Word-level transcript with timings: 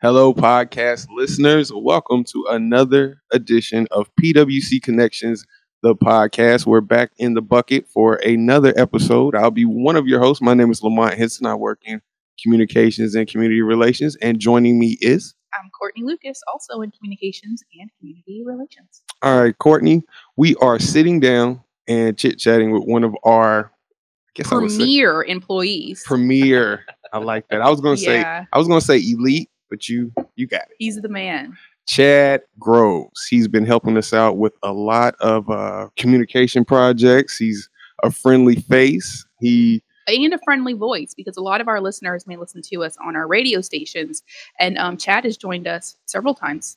Hello, 0.00 0.32
podcast 0.32 1.08
listeners. 1.10 1.72
Welcome 1.74 2.22
to 2.22 2.46
another 2.50 3.20
edition 3.32 3.88
of 3.90 4.08
PWC 4.14 4.80
Connections, 4.80 5.44
the 5.82 5.96
podcast. 5.96 6.66
We're 6.66 6.80
back 6.82 7.10
in 7.18 7.34
the 7.34 7.42
bucket 7.42 7.88
for 7.88 8.14
another 8.14 8.72
episode. 8.76 9.34
I'll 9.34 9.50
be 9.50 9.64
one 9.64 9.96
of 9.96 10.06
your 10.06 10.20
hosts. 10.20 10.40
My 10.40 10.54
name 10.54 10.70
is 10.70 10.84
Lamont 10.84 11.14
Henson. 11.14 11.46
I 11.46 11.56
work 11.56 11.80
in 11.84 12.00
communications 12.40 13.16
and 13.16 13.26
community 13.26 13.60
relations, 13.60 14.14
and 14.22 14.38
joining 14.38 14.78
me 14.78 14.98
is. 15.00 15.34
I'm 15.60 15.68
Courtney 15.76 16.04
Lucas, 16.04 16.40
also 16.52 16.80
in 16.80 16.92
communications 16.92 17.64
and 17.80 17.90
community 17.98 18.44
relations. 18.46 19.02
All 19.22 19.40
right, 19.42 19.58
Courtney, 19.58 20.04
we 20.36 20.54
are 20.62 20.78
sitting 20.78 21.18
down 21.18 21.60
and 21.88 22.16
chit 22.16 22.38
chatting 22.38 22.70
with 22.70 22.84
one 22.84 23.02
of 23.02 23.16
our 23.24 23.72
I 24.28 24.30
guess 24.36 24.52
I 24.52 24.64
say 24.68 24.76
Premier 24.76 25.24
employees. 25.24 26.04
premier. 26.06 26.84
I 27.12 27.18
like 27.18 27.48
that. 27.48 27.62
I 27.62 27.68
was 27.68 27.80
gonna 27.80 27.96
say 27.96 28.22
I 28.22 28.58
was 28.58 28.68
gonna 28.68 28.80
say 28.80 28.98
elite, 28.98 29.50
but 29.70 29.88
you 29.88 30.12
you 30.36 30.46
got 30.46 30.62
it. 30.62 30.76
he's 30.78 30.96
the 31.00 31.08
man. 31.08 31.56
Chad 31.86 32.42
Groves. 32.58 33.26
He's 33.28 33.48
been 33.48 33.64
helping 33.64 33.96
us 33.96 34.12
out 34.12 34.36
with 34.36 34.52
a 34.62 34.72
lot 34.72 35.14
of 35.20 35.48
uh, 35.48 35.88
communication 35.96 36.64
projects. 36.64 37.38
He's 37.38 37.70
a 38.02 38.10
friendly 38.10 38.56
face. 38.56 39.24
He 39.40 39.82
And 40.06 40.34
a 40.34 40.38
friendly 40.44 40.74
voice 40.74 41.14
because 41.16 41.36
a 41.38 41.40
lot 41.40 41.60
of 41.62 41.68
our 41.68 41.80
listeners 41.80 42.26
may 42.26 42.36
listen 42.36 42.60
to 42.70 42.84
us 42.84 42.96
on 43.02 43.16
our 43.16 43.26
radio 43.26 43.62
stations. 43.62 44.22
And 44.60 44.76
um, 44.76 44.98
Chad 44.98 45.24
has 45.24 45.36
joined 45.38 45.66
us 45.66 45.96
several 46.06 46.34
times. 46.34 46.76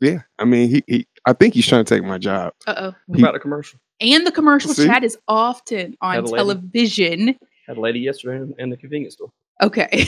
yeah, 0.00 0.18
I 0.38 0.44
mean 0.44 0.68
he, 0.68 0.84
he 0.86 1.06
I 1.26 1.32
think 1.32 1.54
he's 1.54 1.66
trying 1.66 1.84
to 1.84 1.94
take 1.94 2.04
my 2.04 2.18
job. 2.18 2.52
Uh 2.66 2.74
oh. 2.92 3.14
He- 3.14 3.22
about 3.22 3.34
a 3.34 3.40
commercial. 3.40 3.78
And 4.02 4.26
the 4.26 4.32
commercial 4.32 4.72
See? 4.72 4.86
Chad 4.86 5.04
is 5.04 5.18
often 5.28 5.94
on 6.00 6.14
Had 6.14 6.24
a 6.24 6.26
lady. 6.26 6.36
television. 6.36 7.38
Had 7.66 7.76
a 7.76 7.80
lady 7.80 8.00
yesterday 8.00 8.36
in, 8.42 8.54
in 8.58 8.70
the 8.70 8.76
convenience 8.78 9.14
store. 9.14 9.30
Okay. 9.62 10.06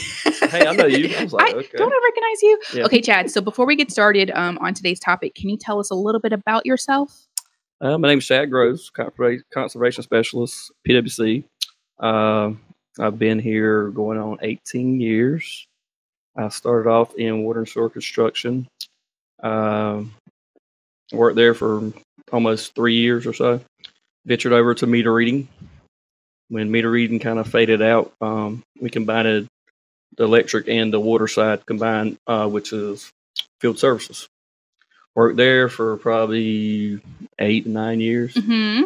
Hey, 0.49 0.65
I 0.67 0.73
know 0.73 0.85
you. 0.85 1.15
I 1.15 1.23
was 1.23 1.33
like, 1.33 1.53
I- 1.53 1.57
okay. 1.59 1.77
Don't 1.77 1.91
I 1.93 1.99
recognize 2.03 2.41
you? 2.43 2.61
Yeah. 2.73 2.85
Okay, 2.85 3.01
Chad. 3.01 3.29
So 3.29 3.41
before 3.41 3.65
we 3.65 3.75
get 3.75 3.91
started 3.91 4.31
um, 4.31 4.57
on 4.59 4.73
today's 4.73 4.99
topic, 4.99 5.35
can 5.35 5.49
you 5.49 5.57
tell 5.57 5.79
us 5.79 5.89
a 5.89 5.95
little 5.95 6.19
bit 6.21 6.33
about 6.33 6.65
yourself? 6.65 7.27
Uh, 7.81 7.97
my 7.97 8.07
name 8.07 8.19
is 8.19 8.25
Chad 8.25 8.49
Groves, 8.49 8.89
conservation 8.89 10.03
specialist, 10.03 10.71
PwC. 10.87 11.43
Uh, 11.99 12.51
I've 12.99 13.19
been 13.19 13.39
here 13.39 13.89
going 13.89 14.17
on 14.17 14.37
18 14.41 14.99
years. 15.01 15.67
I 16.37 16.47
started 16.49 16.89
off 16.89 17.13
in 17.15 17.43
water 17.43 17.59
and 17.59 17.69
sewer 17.69 17.89
construction. 17.89 18.67
Um 19.41 20.13
worked 21.11 21.35
there 21.35 21.53
for 21.53 21.91
almost 22.31 22.73
three 22.73 22.95
years 22.95 23.27
or 23.27 23.33
so. 23.33 23.59
Ventured 24.25 24.53
over 24.53 24.73
to 24.73 24.87
meter 24.87 25.13
reading. 25.13 25.47
When 26.49 26.69
meter 26.71 26.89
reading 26.91 27.19
kind 27.19 27.39
of 27.39 27.47
faded 27.47 27.81
out, 27.81 28.13
um, 28.21 28.63
we 28.79 28.89
combined 28.89 29.47
the 30.17 30.23
electric 30.23 30.67
and 30.67 30.93
the 30.93 30.99
water 30.99 31.27
side 31.27 31.65
combined, 31.65 32.17
uh, 32.27 32.47
which 32.47 32.73
is 32.73 33.11
field 33.59 33.79
services. 33.79 34.27
Worked 35.15 35.37
there 35.37 35.69
for 35.69 35.97
probably 35.97 36.99
eight, 37.39 37.65
nine 37.67 37.99
years. 37.99 38.35
hmm 38.35 38.83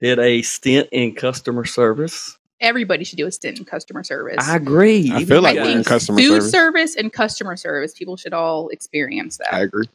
Did 0.00 0.18
a 0.18 0.42
stint 0.42 0.88
in 0.92 1.14
customer 1.14 1.64
service. 1.64 2.36
Everybody 2.60 3.04
should 3.04 3.16
do 3.16 3.26
a 3.26 3.32
stint 3.32 3.58
in 3.58 3.64
customer 3.64 4.04
service. 4.04 4.46
I 4.46 4.56
agree. 4.56 5.10
I 5.10 5.16
Even 5.20 5.26
feel 5.26 5.42
like 5.42 5.56
you 5.56 5.62
in 5.64 5.82
customer 5.82 6.18
food 6.18 6.42
service. 6.42 6.94
and 6.94 7.12
customer 7.12 7.56
service. 7.56 7.94
People 7.94 8.16
should 8.16 8.34
all 8.34 8.68
experience 8.68 9.38
that. 9.38 9.52
I 9.54 9.62
agree. 9.62 9.88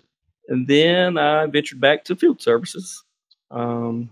And 0.49 0.65
then 0.67 1.17
I 1.17 1.45
ventured 1.45 1.79
back 1.79 2.03
to 2.05 2.15
field 2.15 2.41
services. 2.41 3.03
Um, 3.51 4.09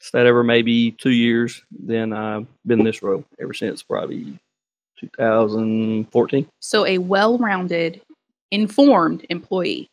stayed 0.00 0.26
over 0.26 0.42
maybe 0.42 0.92
two 0.92 1.10
years. 1.10 1.62
Then 1.70 2.12
I've 2.12 2.46
been 2.66 2.80
in 2.80 2.84
this 2.84 3.02
role 3.02 3.24
ever 3.40 3.54
since 3.54 3.82
probably 3.82 4.38
2014. 4.98 6.46
so 6.58 6.84
a 6.86 6.98
well-rounded, 6.98 8.02
informed 8.50 9.24
employee. 9.30 9.88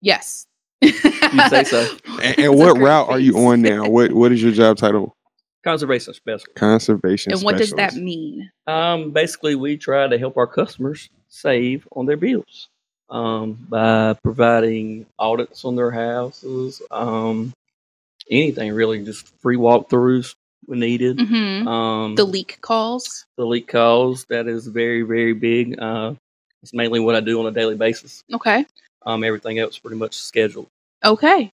Yes. 0.00 0.46
You 0.80 0.92
say 1.48 1.64
so. 1.64 1.96
And, 2.22 2.38
and 2.38 2.58
what 2.58 2.78
route 2.78 3.08
are 3.08 3.20
you 3.20 3.38
on 3.38 3.62
now? 3.62 3.88
What 3.88 4.12
what 4.12 4.32
is 4.32 4.42
your 4.42 4.50
job 4.50 4.76
title? 4.76 5.14
Conservation 5.62 6.14
specialist. 6.14 6.56
Conservation. 6.56 7.32
And 7.32 7.42
what 7.42 7.56
does 7.56 7.70
that 7.72 7.94
mean? 7.94 8.50
Um, 8.66 9.12
basically, 9.12 9.54
we 9.54 9.76
try 9.76 10.08
to 10.08 10.18
help 10.18 10.36
our 10.36 10.46
customers 10.48 11.08
save 11.28 11.86
on 11.92 12.06
their 12.06 12.16
bills 12.16 12.68
um, 13.10 13.52
by 13.68 14.14
providing 14.22 15.06
audits 15.18 15.64
on 15.64 15.76
their 15.76 15.90
houses, 15.92 16.82
um, 16.90 17.52
anything 18.30 18.72
really, 18.72 19.04
just 19.04 19.28
free 19.40 19.56
walkthroughs 19.56 20.34
when 20.66 20.80
needed. 20.80 21.20
hmm 21.20 21.66
Um, 21.68 22.14
The 22.14 22.24
leak 22.24 22.58
calls. 22.60 23.26
the 23.36 23.44
leak 23.46 23.68
calls 23.68 24.24
that 24.26 24.46
is 24.46 24.66
very 24.66 25.02
very 25.02 25.32
big. 25.32 25.78
Uh, 25.80 26.14
it's 26.62 26.74
mainly 26.74 27.00
what 27.00 27.14
I 27.14 27.20
do 27.20 27.38
on 27.40 27.46
a 27.46 27.50
daily 27.52 27.76
basis. 27.76 28.24
Okay. 28.32 28.66
Um, 29.06 29.22
everything 29.24 29.58
else 29.58 29.78
pretty 29.78 29.96
much 29.96 30.14
scheduled. 30.14 30.66
Okay. 31.04 31.52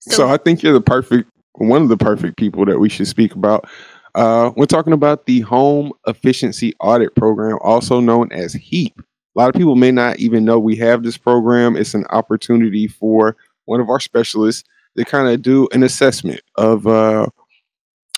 So, 0.00 0.28
I 0.28 0.36
think 0.36 0.62
you're 0.62 0.72
the 0.72 0.80
perfect 0.80 1.28
one 1.54 1.82
of 1.82 1.88
the 1.88 1.96
perfect 1.96 2.36
people 2.38 2.64
that 2.64 2.78
we 2.78 2.88
should 2.88 3.08
speak 3.08 3.34
about. 3.34 3.68
Uh, 4.14 4.52
we're 4.56 4.64
talking 4.66 4.92
about 4.92 5.26
the 5.26 5.40
Home 5.40 5.92
Efficiency 6.06 6.72
Audit 6.80 7.14
Program, 7.16 7.58
also 7.60 7.98
known 8.00 8.30
as 8.32 8.52
HEAP. 8.54 8.98
A 9.00 9.38
lot 9.38 9.48
of 9.48 9.54
people 9.56 9.74
may 9.74 9.90
not 9.90 10.18
even 10.20 10.44
know 10.44 10.58
we 10.58 10.76
have 10.76 11.02
this 11.02 11.16
program. 11.18 11.76
It's 11.76 11.94
an 11.94 12.06
opportunity 12.10 12.86
for 12.86 13.36
one 13.66 13.80
of 13.80 13.90
our 13.90 14.00
specialists 14.00 14.62
to 14.96 15.04
kind 15.04 15.28
of 15.28 15.42
do 15.42 15.68
an 15.72 15.82
assessment 15.82 16.40
of 16.56 16.86
uh, 16.86 17.26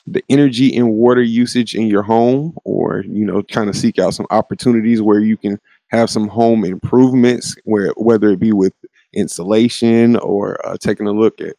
the 0.07 0.23
energy 0.29 0.77
and 0.77 0.93
water 0.93 1.23
usage 1.23 1.75
in 1.75 1.87
your 1.87 2.03
home, 2.03 2.57
or 2.65 3.05
you 3.07 3.25
know, 3.25 3.43
kind 3.43 3.69
of 3.69 3.77
seek 3.77 3.99
out 3.99 4.15
some 4.15 4.27
opportunities 4.31 5.03
where 5.03 5.21
you 5.21 5.37
can 5.37 5.59
have 5.89 6.09
some 6.09 6.29
home 6.29 6.65
improvements, 6.65 7.55
where 7.65 7.93
whether 7.97 8.31
it 8.31 8.39
be 8.41 8.53
with 8.53 8.73
insulation 9.13 10.17
or 10.17 10.65
uh, 10.67 10.77
taking 10.79 11.07
a 11.07 11.13
look 11.13 11.41
at 11.41 11.57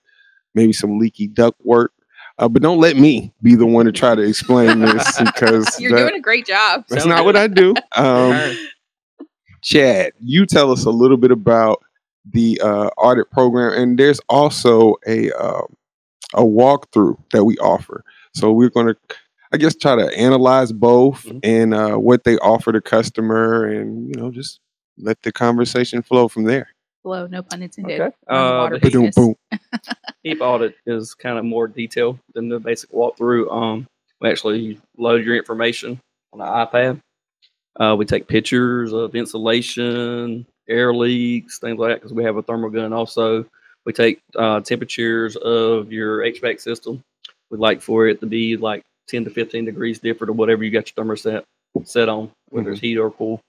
maybe 0.55 0.73
some 0.73 0.97
leaky 0.99 1.27
duct 1.27 1.59
work. 1.65 1.91
Uh, 2.37 2.47
but 2.47 2.61
don't 2.61 2.79
let 2.79 2.95
me 2.97 3.31
be 3.43 3.55
the 3.55 3.65
one 3.65 3.85
to 3.85 3.91
try 3.91 4.15
to 4.15 4.21
explain 4.21 4.79
this 4.79 5.19
because 5.23 5.79
You're 5.79 5.91
that- 5.91 5.97
doing 6.09 6.15
a 6.15 6.21
great 6.21 6.45
job. 6.47 6.85
that's 6.89 7.05
not 7.05 7.25
what 7.25 7.35
I 7.35 7.47
do. 7.47 7.73
Um, 7.95 8.57
Chad, 9.61 10.13
you 10.19 10.45
tell 10.47 10.71
us 10.71 10.85
a 10.85 10.89
little 10.89 11.17
bit 11.17 11.29
about 11.31 11.83
the 12.29 12.59
uh, 12.63 12.87
audit 12.97 13.29
program, 13.31 13.73
and 13.73 13.97
there's 13.97 14.19
also 14.29 14.95
a 15.07 15.31
uh, 15.31 15.61
a 16.33 16.41
walkthrough 16.43 17.17
that 17.31 17.43
we 17.43 17.57
offer. 17.57 18.03
So 18.33 18.51
we're 18.51 18.69
going 18.69 18.87
to, 18.87 18.97
I 19.51 19.57
guess, 19.57 19.75
try 19.75 19.95
to 19.95 20.17
analyze 20.17 20.71
both 20.71 21.25
Mhm. 21.25 21.39
and 21.43 21.73
uh, 21.73 21.95
what 21.97 22.23
they 22.23 22.37
offer 22.37 22.71
the 22.71 22.81
customer, 22.81 23.65
and 23.65 24.07
you 24.07 24.21
know, 24.21 24.31
just 24.31 24.59
let 24.97 25.21
the 25.23 25.31
conversation 25.31 26.01
flow 26.01 26.27
from 26.27 26.43
there. 26.45 26.69
Blow, 27.03 27.25
no 27.27 27.41
pun 27.41 27.63
intended. 27.63 27.99
Okay. 27.99 28.15
We're 28.29 28.35
in 28.35 28.41
the 28.41 28.53
Uh, 28.53 28.57
water 28.59 28.79
the- 28.79 28.89
Boom, 28.91 29.09
boom. 29.15 29.35
Heap 30.23 30.39
audit 30.41 30.75
is 30.85 31.15
kind 31.15 31.39
of 31.39 31.45
more 31.45 31.67
detailed 31.67 32.19
than 32.35 32.47
the 32.49 32.59
basic 32.59 32.91
walkthrough. 32.91 33.51
Um, 33.51 33.87
we 34.21 34.29
actually 34.29 34.79
load 34.97 35.25
your 35.25 35.35
information 35.35 35.99
on 36.31 36.39
the 36.39 36.45
iPad. 36.45 37.01
Uh, 37.79 37.95
we 37.97 38.05
take 38.05 38.27
pictures 38.27 38.93
of 38.93 39.15
insulation, 39.15 40.45
air 40.71 40.93
leaks, 40.93 41.59
things 41.59 41.77
like 41.77 41.89
that, 41.89 41.95
because 42.01 42.13
we 42.13 42.23
have 42.23 42.37
a 42.37 42.41
thermal 42.41 42.69
gun. 42.69 42.93
Also, 42.93 43.45
we 43.85 43.93
take 43.93 44.21
uh, 44.35 44.61
temperatures 44.61 45.35
of 45.37 45.91
your 45.91 46.19
HVAC 46.19 46.61
system. 46.61 47.03
We 47.49 47.57
like 47.57 47.81
for 47.81 48.07
it 48.07 48.19
to 48.21 48.25
be 48.25 48.57
like 48.57 48.83
10 49.07 49.25
to 49.25 49.29
15 49.29 49.65
degrees 49.65 49.99
different 49.99 50.29
or 50.29 50.33
whatever 50.33 50.63
you 50.63 50.71
got 50.71 50.91
your 50.95 51.05
thermostat 51.05 51.43
set 51.83 52.09
on, 52.09 52.31
whether 52.49 52.71
it's 52.71 52.81
heat 52.81 52.97
or 52.97 53.11
cool. 53.11 53.41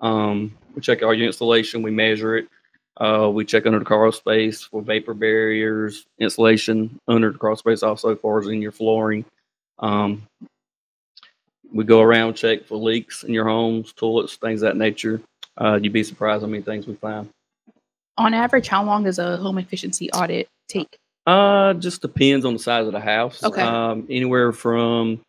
Um, 0.00 0.56
we 0.74 0.82
check 0.82 1.02
all 1.02 1.14
your 1.14 1.26
installation. 1.26 1.82
We 1.82 1.90
measure 1.90 2.36
it. 2.36 2.48
Uh, 2.96 3.30
we 3.32 3.44
check 3.44 3.64
under 3.64 3.78
the 3.78 3.84
crawl 3.84 4.12
space 4.12 4.62
for 4.62 4.82
vapor 4.82 5.14
barriers, 5.14 6.06
insulation 6.18 6.98
under 7.08 7.32
the 7.32 7.38
crawl 7.38 7.56
space, 7.56 7.82
also 7.82 8.12
as 8.12 8.18
far 8.20 8.40
as 8.40 8.46
in 8.46 8.60
your 8.60 8.72
flooring. 8.72 9.24
Um, 9.78 10.26
we 11.72 11.84
go 11.84 12.00
around 12.00 12.34
check 12.34 12.66
for 12.66 12.76
leaks 12.76 13.22
in 13.24 13.32
your 13.32 13.46
homes, 13.46 13.92
toilets, 13.94 14.36
things 14.36 14.62
of 14.62 14.68
that 14.68 14.76
nature. 14.76 15.22
Uh, 15.60 15.78
you'd 15.80 15.92
be 15.92 16.02
surprised 16.02 16.42
how 16.42 16.48
many 16.48 16.62
things 16.62 16.86
we 16.86 16.94
find. 16.94 17.28
On 18.16 18.34
average, 18.34 18.68
how 18.68 18.84
long 18.84 19.04
does 19.04 19.18
a 19.18 19.36
home 19.36 19.58
efficiency 19.58 20.10
audit 20.12 20.48
take? 20.68 20.98
Uh, 21.26 21.74
just 21.74 22.02
depends 22.02 22.44
on 22.44 22.54
the 22.54 22.58
size 22.58 22.86
of 22.86 22.92
the 22.92 23.00
house. 23.00 23.42
Okay. 23.42 23.62
Um, 23.62 24.06
anywhere 24.10 24.52
from 24.52 25.20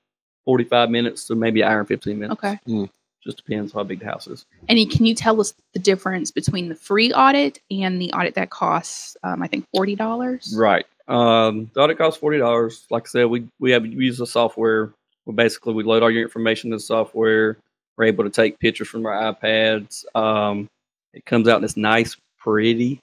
45 0.46 0.90
minutes 0.90 1.28
to 1.28 1.36
maybe 1.36 1.62
an 1.62 1.68
hour 1.68 1.80
and 1.80 1.88
15 1.88 2.20
minutes. 2.20 2.44
Okay. 2.44 2.88
Just 3.24 3.38
depends 3.38 3.72
how 3.72 3.84
big 3.84 4.00
the 4.00 4.06
house 4.06 4.26
is. 4.26 4.46
And 4.68 4.90
can 4.90 5.06
you 5.06 5.14
tell 5.14 5.40
us 5.40 5.54
the 5.74 5.80
difference 5.80 6.32
between 6.32 6.70
the 6.70 6.76
free 6.76 7.14
audit 7.14 7.60
and 7.70 8.02
the 8.02 8.12
audit 8.14 8.34
that 8.34 8.50
costs, 8.50 9.16
um, 9.24 9.44
I 9.44 9.48
think, 9.48 9.66
forty 9.76 9.96
dollars? 9.96 10.56
Right. 10.58 10.88
Um, 11.08 11.70
the 11.76 11.82
audit 11.82 12.00
costs 12.00 12.20
forty 12.20 12.40
dollars. 12.40 12.88
Like 12.90 13.04
I 13.04 13.10
said, 13.10 13.26
we 13.26 13.48
we 13.60 13.70
have 13.72 13.84
we 13.84 13.90
use 13.90 14.18
the 14.18 14.26
software. 14.26 14.92
Well, 15.26 15.36
basically, 15.36 15.76
we 15.76 15.84
load 15.84 16.02
all 16.02 16.10
your 16.10 16.24
information 16.24 16.70
in 16.70 16.78
the 16.78 16.80
software. 16.80 17.60
We're 17.98 18.06
able 18.06 18.24
to 18.24 18.30
take 18.30 18.60
pictures 18.60 18.88
from 18.88 19.06
our 19.06 19.34
iPads. 19.34 20.04
Um, 20.16 20.68
it 21.14 21.26
comes 21.26 21.48
out 21.48 21.58
in 21.58 21.62
this 21.62 21.78
nice, 21.78 22.16
pretty 22.40 23.00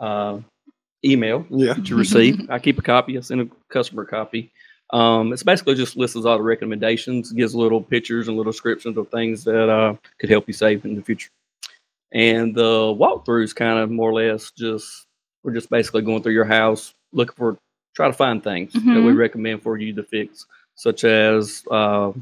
uh, 0.00 0.40
email 1.04 1.46
Yeah. 1.50 1.74
to 1.74 1.96
receive. 1.96 2.38
I 2.50 2.58
keep 2.58 2.78
a 2.78 2.82
copy. 2.82 3.16
I 3.16 3.20
send 3.20 3.40
a 3.40 3.48
customer 3.70 4.04
copy. 4.04 4.50
Um, 4.90 5.32
it's 5.32 5.42
basically 5.42 5.74
just 5.74 5.96
lists 5.96 6.16
all 6.16 6.38
the 6.38 6.42
recommendations, 6.42 7.30
gives 7.32 7.54
little 7.54 7.80
pictures 7.82 8.26
and 8.28 8.36
little 8.36 8.50
descriptions 8.52 8.96
of 8.96 9.08
things 9.10 9.44
that 9.44 9.68
uh, 9.68 9.94
could 10.18 10.30
help 10.30 10.46
you 10.48 10.54
save 10.54 10.84
in 10.84 10.96
the 10.96 11.02
future. 11.02 11.28
And 12.12 12.54
the 12.54 12.94
walkthrough 12.98 13.44
is 13.44 13.52
kind 13.52 13.78
of 13.78 13.90
more 13.90 14.10
or 14.10 14.14
less 14.14 14.50
just 14.50 15.04
we're 15.44 15.52
just 15.52 15.68
basically 15.70 16.02
going 16.02 16.22
through 16.22 16.32
your 16.32 16.44
house, 16.46 16.94
looking 17.12 17.34
for 17.36 17.58
try 17.94 18.06
to 18.06 18.12
find 18.14 18.42
things 18.42 18.72
that 18.72 18.82
we 18.84 19.12
Mhm. 19.12 19.16
recommend 19.18 19.62
for 19.62 19.76
you 19.76 19.92
to 19.92 20.02
fix, 20.02 20.46
such 20.74 21.04
as 21.04 21.64
uh, 21.70 22.12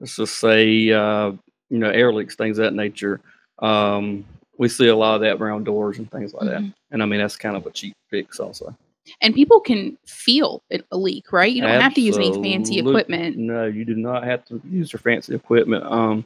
let's 0.00 0.16
just 0.16 0.38
say 0.38 0.90
uh, 0.90 1.32
you 1.70 1.78
know 1.78 1.90
air 1.90 2.12
leaks, 2.12 2.34
things 2.36 2.58
of 2.58 2.64
that 2.64 2.74
nature. 2.74 3.20
Um, 3.60 4.24
we 4.58 4.68
see 4.68 4.88
a 4.88 4.96
lot 4.96 5.16
of 5.16 5.20
that 5.22 5.40
around 5.42 5.64
doors 5.64 5.98
and 5.98 6.10
things 6.10 6.32
like 6.32 6.48
that. 6.48 6.60
Mhm. 6.62 6.74
And 6.90 7.02
I 7.02 7.06
mean 7.06 7.20
that's 7.20 7.36
kind 7.36 7.56
of 7.56 7.66
a 7.66 7.70
cheap 7.70 7.94
fix 8.10 8.40
also. 8.40 8.76
And 9.20 9.34
people 9.34 9.60
can 9.60 9.96
feel 10.06 10.62
a 10.90 10.96
leak, 10.96 11.32
right? 11.32 11.52
You 11.52 11.62
don't 11.62 11.80
have 11.80 11.94
to 11.94 12.00
use 12.00 12.16
any 12.18 12.32
fancy 12.42 12.78
equipment. 12.80 13.36
No, 13.36 13.66
you 13.66 13.84
do 13.84 13.94
not 13.94 14.24
have 14.24 14.44
to 14.46 14.60
use 14.68 14.92
your 14.92 14.98
fancy 15.00 15.34
equipment. 15.34 15.84
Um, 15.84 16.24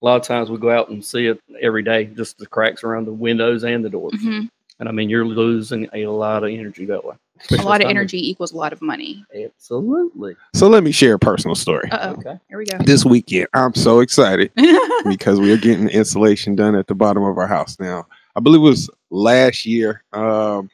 a 0.00 0.04
lot 0.04 0.16
of 0.16 0.22
times 0.22 0.48
we 0.50 0.56
go 0.58 0.70
out 0.70 0.88
and 0.88 1.04
see 1.04 1.26
it 1.26 1.38
every 1.60 1.82
day, 1.82 2.04
just 2.06 2.38
the 2.38 2.46
cracks 2.46 2.84
around 2.84 3.04
the 3.06 3.12
windows 3.12 3.64
and 3.64 3.84
the 3.84 3.90
doors. 3.90 4.20
hmm 4.20 4.44
And 4.78 4.88
I 4.88 4.92
mean, 4.92 5.10
you're 5.10 5.26
losing 5.26 5.88
a 5.92 6.06
lot 6.06 6.42
of 6.44 6.50
energy 6.50 6.86
that 6.86 7.04
way. 7.04 7.16
A 7.50 7.62
lot 7.62 7.82
of 7.82 7.88
energy 7.88 8.28
equals 8.28 8.52
a 8.52 8.56
lot 8.56 8.72
of 8.72 8.80
money. 8.82 9.24
Absolutely. 9.34 10.36
So 10.54 10.68
let 10.68 10.82
me 10.82 10.92
share 10.92 11.14
a 11.14 11.18
personal 11.18 11.54
story. 11.54 11.90
Uh 11.90 11.98
oh. 12.00 12.12
Okay. 12.12 12.38
Here 12.48 12.58
we 12.58 12.64
go. 12.64 12.78
This 12.78 13.04
weekend, 13.04 13.48
I'm 13.54 13.74
so 13.74 14.00
excited 14.00 14.50
because 15.08 15.38
we 15.40 15.52
are 15.52 15.56
getting 15.56 15.88
insulation 15.88 16.54
done 16.56 16.74
at 16.74 16.86
the 16.86 16.94
bottom 16.94 17.22
of 17.22 17.38
our 17.38 17.46
house 17.46 17.78
now. 17.78 18.06
I 18.34 18.40
believe 18.40 18.60
it 18.60 18.64
was 18.64 18.90
last 19.10 19.66
year. 19.66 20.02
Um, 20.12 20.70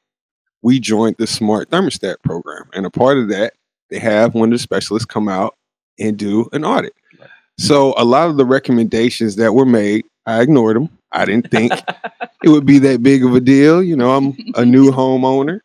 we 0.62 0.78
joined 0.80 1.16
the 1.18 1.26
smart 1.26 1.70
thermostat 1.70 2.16
program, 2.22 2.68
and 2.72 2.86
a 2.86 2.90
part 2.90 3.18
of 3.18 3.28
that, 3.28 3.54
they 3.90 3.98
have 3.98 4.34
one 4.34 4.48
of 4.48 4.58
the 4.58 4.62
specialists 4.62 5.06
come 5.06 5.28
out 5.28 5.56
and 5.98 6.16
do 6.16 6.48
an 6.52 6.64
audit. 6.64 6.94
Right. 7.18 7.28
So 7.58 7.94
a 7.96 8.04
lot 8.04 8.28
of 8.28 8.36
the 8.36 8.44
recommendations 8.44 9.36
that 9.36 9.52
were 9.52 9.66
made, 9.66 10.04
I 10.26 10.40
ignored 10.40 10.76
them. 10.76 10.88
I 11.12 11.24
didn't 11.24 11.50
think 11.50 11.72
it 12.44 12.48
would 12.48 12.64
be 12.64 12.78
that 12.78 13.02
big 13.02 13.24
of 13.24 13.34
a 13.34 13.40
deal. 13.40 13.82
You 13.82 13.96
know, 13.96 14.16
I'm 14.16 14.36
a 14.54 14.64
new 14.64 14.90
homeowner. 14.92 15.60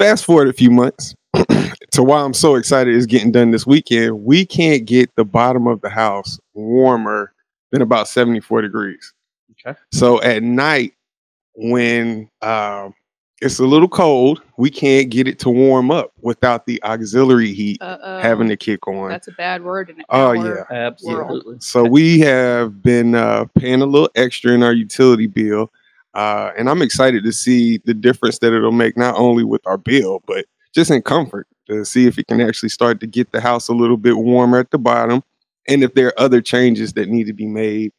Fast 0.00 0.24
forward 0.24 0.48
a 0.48 0.54
few 0.54 0.70
months 0.70 1.14
to 1.90 2.02
why 2.02 2.22
I'm 2.22 2.32
so 2.32 2.54
excited 2.54 2.94
is 2.94 3.04
getting 3.04 3.30
done 3.30 3.50
this 3.50 3.66
weekend. 3.66 4.24
We 4.24 4.46
can't 4.46 4.86
get 4.86 5.14
the 5.14 5.26
bottom 5.26 5.66
of 5.66 5.82
the 5.82 5.90
house 5.90 6.40
warmer 6.54 7.34
than 7.70 7.82
about 7.82 8.08
74 8.08 8.62
degrees. 8.62 9.12
Okay. 9.66 9.78
So 9.92 10.22
at 10.22 10.42
night, 10.42 10.94
when 11.54 12.30
um, 12.40 12.94
it's 13.42 13.58
a 13.58 13.66
little 13.66 13.90
cold, 13.90 14.40
we 14.56 14.70
can't 14.70 15.10
get 15.10 15.28
it 15.28 15.38
to 15.40 15.50
warm 15.50 15.90
up 15.90 16.12
without 16.22 16.64
the 16.64 16.82
auxiliary 16.82 17.52
heat 17.52 17.76
Uh-oh. 17.82 18.20
having 18.20 18.48
to 18.48 18.56
kick 18.56 18.88
on. 18.88 19.10
That's 19.10 19.28
a 19.28 19.32
bad 19.32 19.62
word. 19.62 20.02
Oh, 20.08 20.28
our- 20.28 20.36
yeah. 20.36 20.64
Absolutely. 20.70 21.56
So 21.60 21.84
we 21.84 22.20
have 22.20 22.82
been 22.82 23.14
uh, 23.14 23.44
paying 23.54 23.82
a 23.82 23.86
little 23.86 24.08
extra 24.14 24.52
in 24.52 24.62
our 24.62 24.72
utility 24.72 25.26
bill, 25.26 25.70
uh, 26.14 26.50
and 26.56 26.68
I'm 26.68 26.82
excited 26.82 27.24
to 27.24 27.32
see 27.32 27.78
the 27.84 27.94
difference 27.94 28.38
that 28.40 28.52
it'll 28.52 28.72
make 28.72 28.96
not 28.96 29.16
only 29.16 29.44
with 29.44 29.66
our 29.66 29.78
bill, 29.78 30.22
but 30.26 30.46
just 30.74 30.90
in 30.90 31.02
comfort 31.02 31.46
to 31.68 31.84
see 31.84 32.06
if 32.06 32.18
it 32.18 32.26
can 32.26 32.40
actually 32.40 32.68
start 32.68 33.00
to 33.00 33.06
get 33.06 33.32
the 33.32 33.40
house 33.40 33.68
a 33.68 33.74
little 33.74 33.96
bit 33.96 34.16
warmer 34.16 34.58
at 34.58 34.70
the 34.70 34.78
bottom, 34.78 35.22
and 35.68 35.82
if 35.82 35.94
there 35.94 36.08
are 36.08 36.20
other 36.20 36.40
changes 36.40 36.94
that 36.94 37.08
need 37.08 37.26
to 37.26 37.32
be 37.32 37.46
made, 37.46 37.92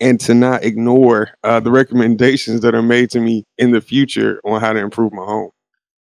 and 0.00 0.20
to 0.20 0.34
not 0.34 0.64
ignore 0.64 1.30
uh, 1.42 1.60
the 1.60 1.70
recommendations 1.70 2.60
that 2.60 2.74
are 2.74 2.82
made 2.82 3.10
to 3.10 3.20
me 3.20 3.44
in 3.58 3.70
the 3.70 3.80
future 3.80 4.40
on 4.44 4.60
how 4.60 4.72
to 4.72 4.78
improve 4.78 5.12
my 5.12 5.24
home. 5.24 5.50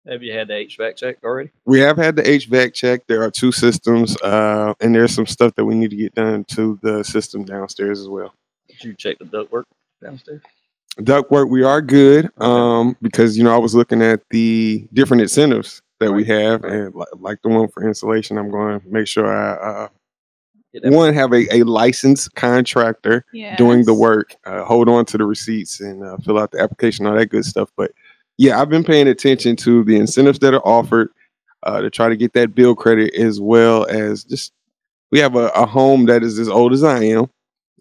Have 0.08 0.22
you 0.22 0.34
had 0.34 0.50
the 0.50 0.54
HVAC 0.54 0.98
checked 0.98 1.24
already? 1.24 1.52
We 1.66 1.80
have 1.80 1.96
had 1.96 2.18
the 2.18 2.24
HVAC 2.24 2.74
check. 2.74 3.08
There 3.08 3.24
are 3.24 3.32
two 3.32 3.54
systems, 3.54 4.18
uh, 4.22 4.74
and 4.82 4.94
there's 4.94 5.14
some 5.14 5.26
stuff 5.26 5.56
that 5.56 5.64
we 5.64 5.76
need 5.76 5.92
to 5.92 5.96
get 5.96 6.14
done 6.14 6.44
to 6.46 6.78
the 6.82 7.04
system 7.04 7.46
downstairs 7.46 8.02
as 8.02 8.10
well. 8.10 8.34
Did 8.68 8.84
you 8.84 8.94
check 8.96 9.20
the 9.20 9.26
ductwork 9.26 9.64
downstairs? 10.02 10.42
Ductwork, 11.00 11.50
we 11.50 11.64
are 11.64 11.82
good 11.82 12.30
um, 12.40 12.96
because 13.02 13.38
you 13.38 13.44
know 13.44 13.54
I 13.54 13.58
was 13.58 13.74
looking 13.74 14.02
at 14.02 14.22
the 14.30 14.88
different 14.94 15.22
incentives 15.22 15.82
that 16.00 16.12
we 16.12 16.24
have, 16.26 16.62
right. 16.62 16.74
and 16.74 16.96
li- 16.96 17.06
like 17.16 17.40
the 17.42 17.50
one 17.50 17.68
for 17.68 17.88
insulation, 17.88 18.38
I'm 18.38 18.52
going 18.52 18.80
to 18.80 18.88
make 18.88 19.08
sure 19.08 19.26
I 19.26 19.54
uh, 19.54 19.88
one 20.84 21.14
have 21.14 21.34
a, 21.34 21.48
a 21.56 21.64
licensed 21.64 22.36
contractor 22.36 23.26
doing 23.58 23.86
the 23.86 23.94
work, 23.94 24.36
uh, 24.46 24.64
hold 24.66 24.90
on 24.90 25.06
to 25.06 25.18
the 25.18 25.26
receipts, 25.26 25.80
and 25.80 26.04
uh, 26.04 26.18
fill 26.18 26.38
out 26.38 26.52
the 26.52 26.60
application, 26.60 27.06
all 27.06 27.16
that 27.16 27.28
good 27.28 27.46
stuff. 27.46 27.70
But 27.76 27.92
yeah, 28.38 28.60
I've 28.60 28.70
been 28.70 28.84
paying 28.84 29.08
attention 29.08 29.56
to 29.58 29.84
the 29.84 29.98
incentives 29.98 30.40
that 30.40 30.54
are 30.54 30.68
offered 30.68 31.10
uh, 31.64 31.82
to 31.82 31.90
try 31.90 32.10
to 32.10 32.16
get 32.16 32.34
that 32.34 32.56
bill 32.56 32.76
credit, 32.76 33.14
as 33.16 33.40
well 33.40 33.86
as 33.88 34.24
just 34.24 34.54
we 35.12 35.20
have 35.20 35.36
a, 35.36 35.48
a 35.50 35.66
home 35.66 36.06
that 36.06 36.24
is 36.24 36.40
as 36.40 36.50
old 36.50 36.74
as 36.74 36.84
I 36.84 37.04
am. 37.04 37.30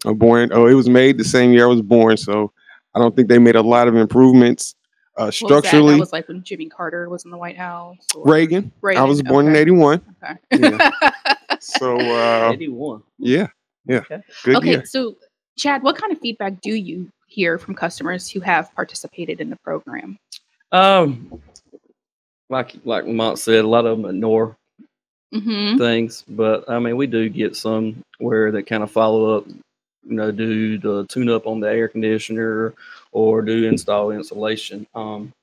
I'm 0.05 0.17
born. 0.17 0.49
Oh, 0.51 0.67
it 0.67 0.73
was 0.73 0.89
made 0.89 1.17
the 1.17 1.23
same 1.23 1.53
year 1.53 1.65
I 1.65 1.69
was 1.69 1.81
born, 1.81 2.17
so 2.17 2.51
I 2.95 2.99
don't 2.99 3.15
think 3.15 3.27
they 3.27 3.39
made 3.39 3.55
a 3.55 3.61
lot 3.61 3.87
of 3.87 3.95
improvements 3.95 4.75
uh, 5.17 5.23
What 5.23 5.25
was 5.25 5.39
that? 5.39 5.45
structurally. 5.47 5.93
That 5.95 5.99
was 5.99 6.13
like 6.13 6.27
when 6.27 6.43
Jimmy 6.43 6.67
Carter 6.69 7.09
was 7.09 7.25
in 7.25 7.31
the 7.31 7.37
White 7.37 7.57
House. 7.57 7.97
or- 8.15 8.23
Reagan. 8.25 8.71
I 8.95 9.03
was 9.03 9.21
born 9.21 9.47
in 9.47 9.55
'81, 9.55 10.01
Okay. 10.23 10.35
Yeah. 10.51 10.89
so 11.59 11.97
uh, 11.99 12.51
81. 12.53 13.03
yeah, 13.19 13.47
yeah, 13.85 13.97
Okay. 13.97 14.21
good 14.43 14.55
okay. 14.57 14.69
year. 14.69 14.85
So, 14.85 15.15
Chad, 15.57 15.83
what 15.83 15.97
kind 15.97 16.11
of 16.11 16.19
feedback 16.19 16.61
do 16.61 16.73
you 16.73 17.09
hear 17.27 17.57
from 17.57 17.75
customers 17.75 18.29
who 18.29 18.39
have 18.41 18.73
participated 18.75 19.39
in 19.41 19.49
the 19.49 19.57
program? 19.63 20.17
Um, 20.71 21.41
like 22.49 22.75
like 22.83 23.05
Lamont 23.05 23.37
said, 23.39 23.63
a 23.65 23.67
lot 23.67 23.85
of 23.85 23.97
them 24.01 24.09
ignore 24.09 24.55
Mm-hmm. 25.33 25.79
things, 25.79 26.23
but 26.29 26.69
I 26.69 26.77
mean, 26.77 26.95
we 26.95 27.07
do 27.07 27.27
get 27.27 27.55
some 27.55 28.03
where 28.19 28.51
they 28.51 28.61
kind 28.61 28.83
of 28.83 28.91
follow 28.91 29.35
up, 29.37 29.45
you 30.05 30.15
know, 30.15 30.31
do 30.31 30.77
the 30.77 31.05
tune 31.07 31.29
up 31.29 31.47
on 31.47 31.59
the 31.59 31.67
air 31.69 31.87
conditioner 31.87 32.73
or 33.11 33.41
do 33.41 33.65
install 33.67 34.11
insulation. 34.11 34.87
Um, 34.95 35.33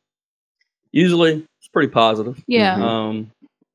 usually 0.93 1.47
it's 1.59 1.69
pretty 1.69 1.91
positive. 1.91 2.43
Yeah. 2.47 2.77
Mhm. 2.77 2.83
Um, 2.83 3.31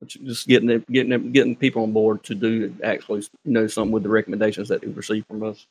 just 0.06 0.46
getting 0.46 0.68
it, 0.70 0.90
getting 0.90 1.12
it, 1.12 1.32
getting 1.32 1.56
people 1.56 1.82
on 1.82 1.92
board 1.92 2.22
to 2.24 2.34
do 2.34 2.74
actually 2.84 3.20
you 3.44 3.52
know 3.52 3.66
something 3.66 3.92
with 3.92 4.02
the 4.02 4.08
recommendations 4.08 4.68
that 4.68 4.82
they 4.82 4.88
receive 4.88 5.24
from 5.26 5.42
us. 5.42 5.66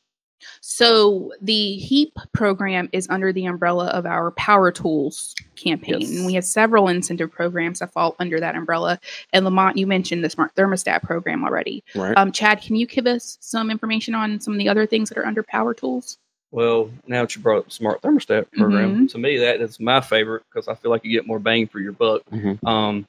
So 0.62 1.32
the 1.42 1.78
HEAP 1.78 2.18
program 2.34 2.90
is 2.92 3.08
under 3.10 3.32
the 3.32 3.46
umbrella 3.46 3.88
of 3.88 4.06
our 4.06 4.32
Power 4.32 4.72
Tools 4.72 5.36
campaign. 5.56 6.02
Yes. 6.02 6.10
And 6.12 6.26
we 6.26 6.34
have 6.34 6.46
several 6.46 6.88
incentive 6.88 7.32
programs 7.32 7.80
that 7.80 7.92
fall 7.94 8.16
under 8.20 8.40
that 8.40 8.56
umbrella. 8.56 9.00
And 9.34 9.46
Lamont, 9.46 9.78
you 9.78 9.88
mentioned 9.88 10.24
the 10.24 10.30
Smart 10.30 10.54
Thermostat 10.56 11.04
program 11.04 11.44
already. 11.44 11.84
Right. 11.96 12.16
Um, 12.18 12.32
Chad, 12.32 12.62
can 12.62 12.76
you 12.76 12.86
give 12.88 13.08
us 13.08 13.38
some 13.42 13.70
information 13.72 14.16
on 14.16 14.40
some 14.40 14.54
of 14.54 14.60
the 14.60 14.70
other 14.70 14.86
things 14.86 15.10
that 15.10 15.18
are 15.18 15.26
under 15.26 15.44
Power 15.44 15.74
Tools? 15.74 16.18
Well, 16.52 16.90
now 17.08 17.22
that 17.22 17.36
you 17.36 17.42
brought 17.42 17.58
up 17.60 17.66
the 17.66 17.72
smart 17.72 18.02
thermostat 18.02 18.52
program, 18.54 18.92
Mm-hmm. 18.94 19.06
to 19.08 19.18
me 19.18 19.38
that 19.40 19.60
is 19.62 19.80
my 19.80 20.00
favorite 20.00 20.44
because 20.50 20.68
I 20.68 20.76
feel 20.76 20.90
like 20.92 21.04
you 21.04 21.12
get 21.12 21.28
more 21.28 21.40
bang 21.40 21.68
for 21.68 21.80
your 21.80 21.92
buck. 21.92 22.22
Mhm. 22.32 22.64
Um, 22.66 23.06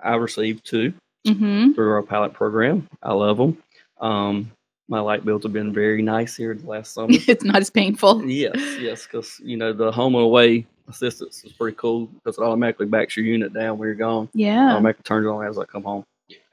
I 0.00 0.14
received 0.16 0.64
two 0.64 0.92
Mm-hmm. 1.26 1.72
through 1.72 1.92
our 1.92 2.02
pilot 2.02 2.32
program. 2.34 2.88
I 3.02 3.12
love 3.12 3.36
them. 3.36 3.56
Um, 4.00 4.50
my 4.88 5.00
light 5.00 5.24
bills 5.24 5.42
have 5.44 5.52
been 5.52 5.72
very 5.72 6.02
nice 6.02 6.36
here 6.36 6.54
the 6.54 6.66
last 6.66 6.92
summer. 6.92 7.08
it's 7.28 7.44
not 7.44 7.56
as 7.56 7.70
painful. 7.70 8.24
yes, 8.24 8.56
yes, 8.80 9.06
because 9.06 9.40
you 9.42 9.56
know 9.56 9.72
the 9.72 9.90
home 9.90 10.14
and 10.14 10.24
away 10.24 10.66
assistance 10.88 11.44
is 11.44 11.52
pretty 11.52 11.76
cool 11.76 12.06
because 12.06 12.38
it 12.38 12.42
automatically 12.42 12.86
backs 12.86 13.16
your 13.16 13.24
unit 13.24 13.52
down 13.52 13.78
when 13.78 13.86
you're 13.86 13.94
gone. 13.94 14.28
Yeah. 14.34 14.72
Automatically 14.72 15.04
turns 15.04 15.26
on 15.26 15.46
as 15.46 15.58
I 15.58 15.64
come 15.64 15.84
home, 15.84 16.04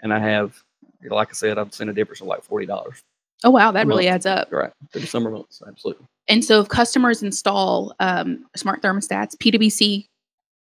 and 0.01 0.13
I 0.13 0.19
have, 0.19 0.55
like 1.09 1.29
I 1.29 1.33
said, 1.33 1.57
I've 1.57 1.73
seen 1.73 1.89
a 1.89 1.93
difference 1.93 2.21
of 2.21 2.27
like 2.27 2.43
forty 2.43 2.65
dollars. 2.65 3.03
Oh, 3.43 3.51
wow. 3.51 3.71
That 3.71 3.87
really 3.87 4.09
adds 4.09 4.25
up. 4.25 4.51
Right, 4.51 4.71
through 4.91 5.01
the 5.01 5.07
summer 5.07 5.31
months, 5.31 5.61
absolutely. 5.65 6.05
And 6.27 6.43
so 6.43 6.59
if 6.59 6.67
customers 6.67 7.23
install 7.23 7.95
um, 7.99 8.45
smart 8.55 8.81
thermostats, 8.81 9.35
PWC 9.37 10.07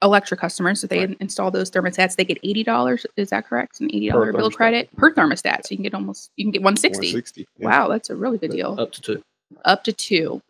electric 0.02 0.40
customers, 0.40 0.84
if 0.84 0.90
they 0.90 1.00
Right. 1.06 1.18
install 1.20 1.52
those 1.52 1.70
thermostats, 1.72 2.16
they 2.16 2.24
get 2.24 2.38
eighty 2.44 2.64
dollars. 2.64 3.06
Is 3.18 3.30
that 3.32 3.46
correct? 3.48 3.74
It's 3.74 3.80
an 3.82 3.88
eighty 3.94 4.10
dollar 4.10 4.32
bill 4.34 4.52
credit 4.52 4.90
per 4.96 5.14
thermostat. 5.14 5.66
So 5.66 5.72
you 5.72 5.78
can 5.78 5.84
get 5.84 5.94
almost 5.94 6.32
you 6.38 6.46
can 6.46 6.52
get 6.52 6.62
one 6.62 6.78
sixty. 6.78 7.08
160. 7.08 7.48
yeah. 7.58 7.68
Wow, 7.68 7.88
that's 7.90 8.10
a 8.10 8.16
really 8.16 8.38
good 8.38 8.52
deal. 8.52 8.76
Up 8.80 8.92
to 8.94 9.02
two. 9.02 9.22
Up 9.66 9.84
to 9.86 9.94
two. 9.94 10.42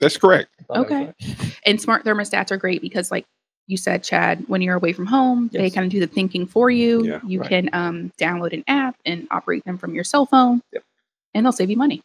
That's 0.00 0.16
correct. 0.16 0.50
Thought 0.66 0.74
that 0.74 0.80
was 0.80 0.86
Okay. 0.86 1.04
right. 1.38 1.58
And 1.66 1.80
smart 1.80 2.04
thermostats 2.04 2.50
are 2.50 2.56
great 2.56 2.82
because 2.82 3.10
like 3.10 3.24
you 3.66 3.76
said, 3.76 4.02
Chad, 4.02 4.44
when 4.48 4.60
you're 4.60 4.74
away 4.76 4.92
from 4.92 5.06
home, 5.06 5.48
they 5.52 5.70
kind 5.70 5.86
of 5.86 5.90
do 5.90 6.00
the 6.00 6.06
thinking 6.06 6.44
for 6.46 6.68
you. 6.70 7.04
Yeah, 7.04 7.20
you 7.26 7.40
right. 7.40 7.48
can 7.48 7.70
um, 7.72 8.12
download 8.18 8.52
an 8.52 8.62
app 8.66 8.96
and 9.06 9.26
operate 9.30 9.64
them 9.64 9.78
from 9.78 9.94
your 9.94 10.04
cell 10.04 10.26
phone. 10.26 10.60
Yep. 10.72 10.82
And 11.32 11.46
they'll 11.46 11.52
save 11.52 11.70
you 11.70 11.76
money. 11.76 12.02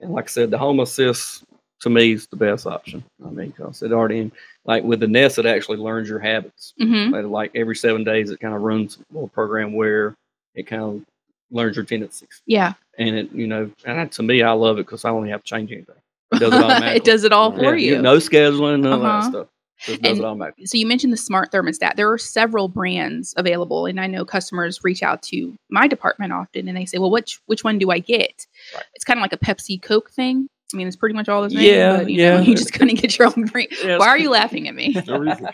And 0.00 0.12
like 0.12 0.24
I 0.24 0.28
said, 0.28 0.50
the 0.50 0.58
home 0.58 0.80
assist 0.80 1.44
to 1.80 1.88
me 1.90 2.12
is 2.12 2.26
the 2.26 2.36
best 2.36 2.66
option. 2.66 3.02
I 3.24 3.30
mean, 3.30 3.50
because 3.50 3.82
it 3.82 3.92
already 3.92 4.30
like 4.70 4.84
with 4.84 5.00
the 5.00 5.08
Nest, 5.08 5.38
it 5.38 5.46
actually 5.46 5.78
learns 5.78 6.08
your 6.08 6.18
habits. 6.18 6.72
hmm 6.78 7.10
Like, 7.10 7.24
like 7.26 7.50
every 7.54 7.76
seven 7.76 8.04
days, 8.04 8.30
it 8.30 8.40
kind 8.40 8.54
of 8.54 8.62
runs 8.62 8.96
a 8.96 9.14
little 9.14 9.28
program 9.28 9.72
where 9.74 10.14
it 10.54 10.66
kind 10.66 10.82
of 10.82 11.02
learns 11.50 11.76
your 11.76 11.84
tendencies. 11.84 12.42
Yeah. 12.46 12.74
And 12.98 13.16
it, 13.16 13.32
you 13.32 13.46
know, 13.46 13.70
and 13.84 14.10
to 14.12 14.22
me, 14.22 14.42
I 14.42 14.52
love 14.52 14.78
it 14.78 14.86
because 14.86 15.04
I 15.04 15.10
only 15.10 15.30
have 15.30 15.42
to 15.42 15.46
change 15.48 15.72
anything. 15.72 15.96
It 16.32 16.38
does 16.38 16.52
it 16.54 16.56
automatically. 16.64 16.96
it 16.96 17.04
does 17.04 17.24
it 17.24 17.32
all 17.32 17.52
Yeah, 17.52 17.58
for 17.70 17.76
you. 17.76 18.00
No 18.02 18.16
scheduling, 18.18 18.80
none 18.82 18.92
of 18.92 19.02
Uh-huh. 19.02 19.20
that 19.22 19.28
stuff. 19.30 19.46
Does 19.86 20.18
And- 20.20 20.52
so 20.68 20.76
you 20.76 20.86
mentioned 20.86 21.10
the 21.12 21.16
smart 21.16 21.50
thermostat. 21.50 21.96
There 21.96 22.12
are 22.12 22.18
several 22.18 22.68
brands 22.68 23.32
available, 23.38 23.86
and 23.86 23.98
I 23.98 24.06
know 24.06 24.26
customers 24.26 24.84
reach 24.84 25.02
out 25.02 25.22
to 25.24 25.56
my 25.70 25.88
department 25.88 26.32
often, 26.34 26.68
and 26.68 26.76
they 26.76 26.84
say, 26.84 26.98
"Well, 26.98 27.10
which 27.10 27.40
which 27.46 27.64
one 27.64 27.78
do 27.78 27.90
I 27.90 27.98
get?" 27.98 28.46
Right. 28.74 28.84
It's 28.94 29.04
kind 29.06 29.18
of 29.18 29.22
like 29.22 29.32
a 29.32 29.38
Pepsi 29.38 29.80
Coke 29.80 30.10
thing. 30.10 30.48
I 30.72 30.76
mean, 30.76 30.86
it's 30.86 30.96
pretty 30.96 31.14
much 31.14 31.28
all 31.28 31.42
the 31.42 31.50
same. 31.50 31.60
Yeah, 31.60 31.98
but, 31.98 32.10
you 32.10 32.18
know, 32.18 32.36
yeah. 32.36 32.40
you 32.46 32.54
just 32.56 32.72
kind 32.72 32.90
of 32.90 32.96
get 32.96 33.18
your 33.18 33.28
own 33.28 33.44
brain. 33.46 33.68
Yeah, 33.70 33.96
Why 33.98 34.04
it's- 34.04 34.08
are 34.08 34.18
you 34.18 34.30
laughing 34.30 34.68
at 34.68 34.74
me? 34.74 34.94
No 35.06 35.18
reason. 35.18 35.48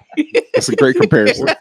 That's 0.55 0.69
a 0.69 0.77
great 0.77 0.97
comparison. 0.97 1.49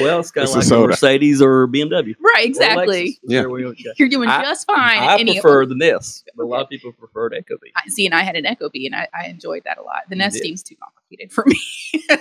Well, 0.00 0.20
it's 0.20 0.30
kind 0.30 0.42
It's 0.44 0.52
of 0.52 0.56
a 0.56 0.58
like 0.58 0.64
a 0.66 0.68
soda. 0.68 0.88
Mercedes 0.88 1.40
or 1.40 1.66
BMW. 1.66 2.14
right, 2.20 2.44
exactly. 2.44 3.18
Yeah. 3.22 3.42
you 3.46 3.74
got. 3.84 3.98
You're 3.98 4.08
doing 4.10 4.28
I- 4.28 4.42
just 4.42 4.66
fine. 4.66 4.98
I 4.98 5.16
any 5.18 5.34
prefer 5.40 5.64
them. 5.64 5.78
the 5.78 5.86
Nest, 5.92 6.28
a 6.38 6.42
lot 6.44 6.60
of 6.62 6.68
people 6.68 6.92
prefer 6.92 7.30
the 7.30 7.36
ecobee. 7.36 7.70
I, 7.74 7.88
see, 7.88 8.04
and 8.04 8.14
I 8.14 8.20
had 8.22 8.36
an 8.36 8.44
ecobee, 8.44 8.84
and 8.84 8.94
I, 8.94 9.08
I 9.18 9.28
enjoyed 9.28 9.62
that 9.64 9.78
a 9.78 9.82
lot. 9.82 10.02
The 10.10 10.16
You 10.16 10.18
Nest 10.18 10.34
did. 10.36 10.42
seems 10.42 10.62
too 10.62 10.76
complicated 10.76 11.32
for 11.32 11.44
me. 11.46 11.58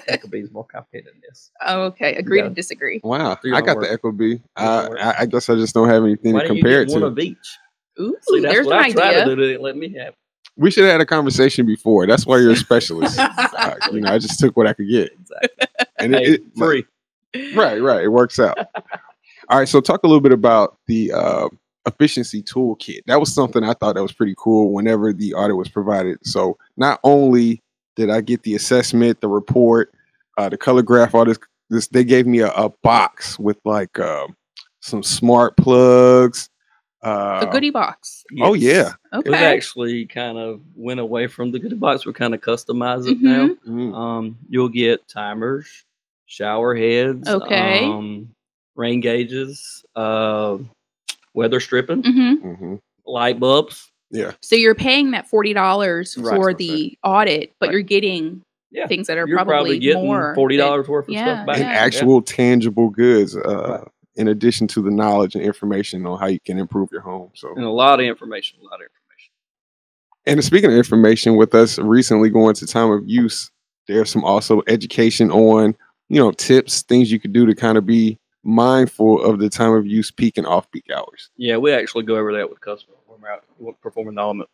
ecobee 0.09 0.43
is 0.43 0.51
more 0.51 0.65
complicated 0.65 1.11
than 1.13 1.21
this. 1.27 1.51
okay, 1.67 2.15
agree 2.15 2.38
Yeah. 2.39 2.45
to 2.45 2.50
disagree. 2.51 3.01
Wow, 3.03 3.38
I 3.53 3.61
got 3.61 3.77
work. 3.77 3.89
the 3.89 3.97
ecobee. 3.97 4.17
Three 4.17 4.41
I. 4.55 4.88
I 4.88 5.15
I 5.19 5.25
guess 5.25 5.50
I 5.50 5.55
just 5.55 5.73
don't 5.73 5.89
have 5.89 6.03
anything 6.03 6.33
Why 6.33 6.43
to 6.43 6.47
don't 6.47 6.57
you 6.57 6.63
compare 6.63 6.85
get 6.85 6.91
it 6.91 6.93
one 6.93 7.01
to. 7.01 7.07
of 7.07 7.19
each? 7.19 7.57
Ooh, 8.00 8.15
See, 8.21 8.39
that's 8.39 8.53
there's 8.53 8.65
what 8.65 8.77
an 8.77 8.83
I 8.85 8.91
tried 8.91 9.11
to 9.11 9.21
idea. 9.21 9.25
do. 9.25 9.41
They 9.41 9.47
didn't 9.50 9.61
let 9.63 9.75
me 9.75 9.93
have. 9.97 10.13
We 10.62 10.70
should 10.72 10.84
have 10.84 10.91
had 10.94 11.01
a 11.01 11.06
conversation 11.06 11.65
before. 11.65 12.06
That's 12.06 12.25
why 12.25 12.38
you're 12.38 12.51
a 12.51 12.56
specialist. 12.56 13.20
Uh, 13.62 13.75
you 13.91 14.01
know, 14.01 14.12
I 14.12 14.18
just 14.18 14.39
took 14.39 14.58
what 14.58 14.65
I 14.65 14.74
could 14.74 14.89
get, 14.89 15.12
exactly. 15.13 15.68
and 16.00 16.15
Hey, 16.15 16.24
it, 16.24 16.41
it 16.41 16.41
free. 16.58 16.84
right, 17.56 17.80
right, 17.80 18.03
it 18.03 18.08
works 18.08 18.39
out. 18.39 18.58
All 19.50 19.60
right, 19.60 19.68
so 19.68 19.80
talk 19.82 20.03
a 20.03 20.08
little 20.08 20.22
bit 20.22 20.32
about 20.32 20.77
the 20.88 21.12
uh, 21.12 21.48
efficiency 21.86 22.41
toolkit. 22.41 23.01
That 23.06 23.20
was 23.20 23.34
something 23.34 23.63
I 23.63 23.74
thought 23.74 23.96
that 23.96 24.01
was 24.01 24.13
pretty 24.13 24.34
cool. 24.38 24.74
Whenever 24.74 25.13
the 25.13 25.34
audit 25.36 25.58
was 25.58 25.70
provided, 25.70 26.18
so 26.24 26.58
not 26.75 27.00
only 27.03 27.62
did 27.96 28.10
I 28.10 28.22
get 28.22 28.41
the 28.44 28.56
assessment, 28.56 29.22
the 29.22 29.27
report, 29.27 29.94
uh, 30.38 30.50
the 30.50 30.58
color 30.58 30.82
graph, 30.82 31.13
all 31.13 31.25
this, 31.25 31.38
this 31.70 31.88
they 31.88 32.03
gave 32.03 32.25
me 32.25 32.39
a, 32.39 32.50
a 32.51 32.70
box 32.82 33.38
with 33.38 33.60
like 33.63 34.00
um 34.00 34.36
some 34.80 35.03
smart 35.03 35.56
plugs. 35.58 36.50
Uh, 37.03 37.46
a 37.48 37.51
goodie 37.51 37.72
box. 37.72 38.24
Oh 38.41 38.53
yeah, 38.53 38.93
Okay. 39.13 39.29
We've 39.29 39.39
actually 39.41 40.05
kind 40.05 40.38
of 40.38 40.62
went 40.75 41.00
away 41.00 41.27
from 41.27 41.51
the 41.51 41.60
goodie 41.60 41.75
box. 41.75 42.05
We're 42.05 42.13
kind 42.13 42.34
of 42.36 42.41
customize 42.41 43.10
it 43.10 43.20
now. 43.22 43.50
Mm. 43.67 43.96
Um, 43.96 44.38
you'll 44.50 44.70
get 44.70 45.08
timers, 45.08 45.84
shower 46.27 46.75
heads, 46.75 47.27
Okay. 47.27 47.84
um, 47.84 48.29
rain 48.75 49.00
gauges, 49.00 49.84
uh, 49.96 50.58
weather 51.34 51.60
stripping, 51.60 52.03
hmm 52.03 52.34
hmm 52.36 52.75
light 53.05 53.39
bulbs. 53.39 53.91
yeah. 54.12 54.31
So 54.41 54.55
you're 54.55 54.75
paying 54.75 55.12
that 55.12 55.27
forty 55.27 55.53
dollars 55.53 56.15
Right. 56.17 56.36
for 56.36 56.53
the 56.53 56.98
audit, 57.03 57.53
but 57.60 57.67
Right. 57.67 57.74
you're 57.74 57.81
getting 57.81 58.43
Yeah, 58.74 58.88
things 58.88 59.08
that 59.08 59.17
are 59.17 59.27
you're 59.27 59.38
probably, 59.38 59.53
probably, 59.53 59.79
getting 59.79 60.05
more 60.05 60.34
forty 60.36 60.55
dollars 60.55 60.88
worth 60.88 61.08
of 61.08 61.13
Yeah, 61.15 61.24
stuff 61.36 61.48
back. 61.48 61.58
and 61.58 61.65
yeah. 61.67 61.74
actual 61.75 62.22
tangible 62.22 62.89
goods 62.89 63.36
uh, 63.36 63.41
Right. 63.81 63.88
In 64.15 64.27
addition 64.27 64.68
to 64.68 64.82
the 64.82 64.91
knowledge 64.91 65.36
and 65.36 65.44
information 65.44 66.06
on 66.06 66.20
how 66.20 66.27
you 66.27 66.39
can 66.39 66.60
improve 66.60 66.89
your 66.91 67.01
home 67.01 67.30
so 67.34 67.53
and 67.56 67.65
a 67.65 67.70
lot 67.70 68.00
of 68.00 68.06
information. 68.06 68.60
A 68.62 68.63
lot 68.65 68.75
of 68.75 68.82
information. 68.82 69.32
and 70.25 70.44
speaking 70.44 70.70
of 70.70 70.75
information 70.75 71.36
with 71.36 71.56
us 71.56 71.80
recently 71.80 72.30
going 72.30 72.56
to 72.56 72.68
time 72.68 72.91
of 72.91 73.08
use 73.08 73.51
there's 73.88 74.10
some 74.10 74.24
also 74.24 74.62
education 74.68 75.32
on 75.32 75.75
you 76.10 76.20
know 76.20 76.32
tips 76.32 76.82
things 76.84 77.12
you 77.12 77.20
could 77.20 77.34
do 77.34 77.46
to 77.46 77.56
kind 77.56 77.77
of 77.77 77.86
be 77.86 78.18
mindful 78.44 79.22
of 79.24 79.39
the 79.39 79.50
time 79.50 79.72
of 79.72 79.86
use 79.86 80.10
peak 80.12 80.38
and 80.38 80.48
off 80.48 80.70
peak 80.72 80.86
hours 80.96 81.30
Yeah, 81.38 81.58
we 81.58 81.72
actually 81.72 82.03
go 82.03 82.15
over 82.15 82.34
that 82.34 82.50
with 82.50 82.60
customers 82.60 82.98
when 83.06 83.22
we're 83.22 83.30
out 83.30 83.44
performing 83.82 84.15
the 84.15 84.22
element. 84.22 84.50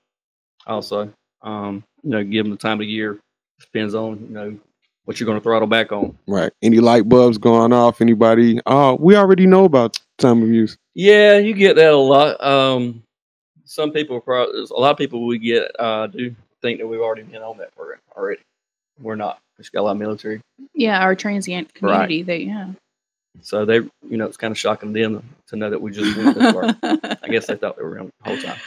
Also, 0.66 1.12
um, 1.42 1.84
you 2.04 2.10
know, 2.10 2.24
give 2.24 2.44
them 2.44 2.52
the 2.52 2.58
time 2.58 2.82
of 2.82 2.88
year. 2.88 3.18
Depends 3.62 3.96
on 3.96 4.20
you 4.20 4.34
know 4.34 4.60
what 5.08 5.20
you're 5.20 5.26
going 5.26 5.38
to 5.40 5.44
throttle 5.44 5.68
back 5.68 5.92
on. 5.94 6.18
right 6.28 6.52
any 6.62 6.80
light 6.80 7.08
bulbs 7.08 7.38
going 7.38 7.72
off 7.72 8.02
anybody 8.02 8.60
oh 8.66 8.96
we 9.00 9.16
already 9.16 9.46
know 9.48 9.64
about 9.66 9.98
time 10.18 10.44
of 10.44 10.50
use 10.50 10.78
Yeah, 10.96 11.38
you 11.38 11.54
get 11.54 11.76
that 11.78 11.94
a 11.94 11.96
lot. 11.96 12.44
Um, 12.44 13.04
some 13.66 13.92
people, 13.92 14.20
pro- 14.20 14.46
a 14.52 14.80
lot 14.80 14.92
of 14.92 14.98
people 14.98 15.26
we 15.28 15.38
get 15.38 15.70
uh, 15.80 16.08
do 16.08 16.34
think 16.62 16.80
that 16.80 16.88
we've 16.88 17.00
already 17.02 17.22
been 17.24 17.42
on 17.42 17.58
that 17.60 17.76
program 17.76 18.00
already. 18.16 18.42
We're 19.00 19.16
not. 19.16 19.40
We've 19.58 19.72
got 19.72 19.82
a 19.82 19.84
lot 19.84 19.92
of 19.92 19.98
military, 20.00 20.42
Yeah, 20.74 21.00
our 21.00 21.16
transient 21.16 21.68
Right. 21.82 22.08
community. 22.08 22.24
They 22.24 22.38
yeah. 22.46 22.70
so 23.42 23.64
they, 23.66 23.76
you 24.10 24.18
know, 24.18 24.26
it's 24.26 24.38
kind 24.38 24.52
of 24.52 24.58
shocking 24.58 24.94
to 24.94 25.00
them 25.00 25.24
to 25.50 25.56
know 25.56 25.70
that 25.70 25.80
we 25.82 25.92
just 25.92 26.18
went 26.18 26.36
this 26.38 26.52
far. 26.54 26.76
I 27.24 27.28
guess 27.30 27.46
they 27.48 27.56
thought 27.56 27.78
they 27.78 27.84
were 27.84 28.00
on 28.00 28.10
the 28.24 28.30
whole 28.30 28.42
time. 28.42 28.58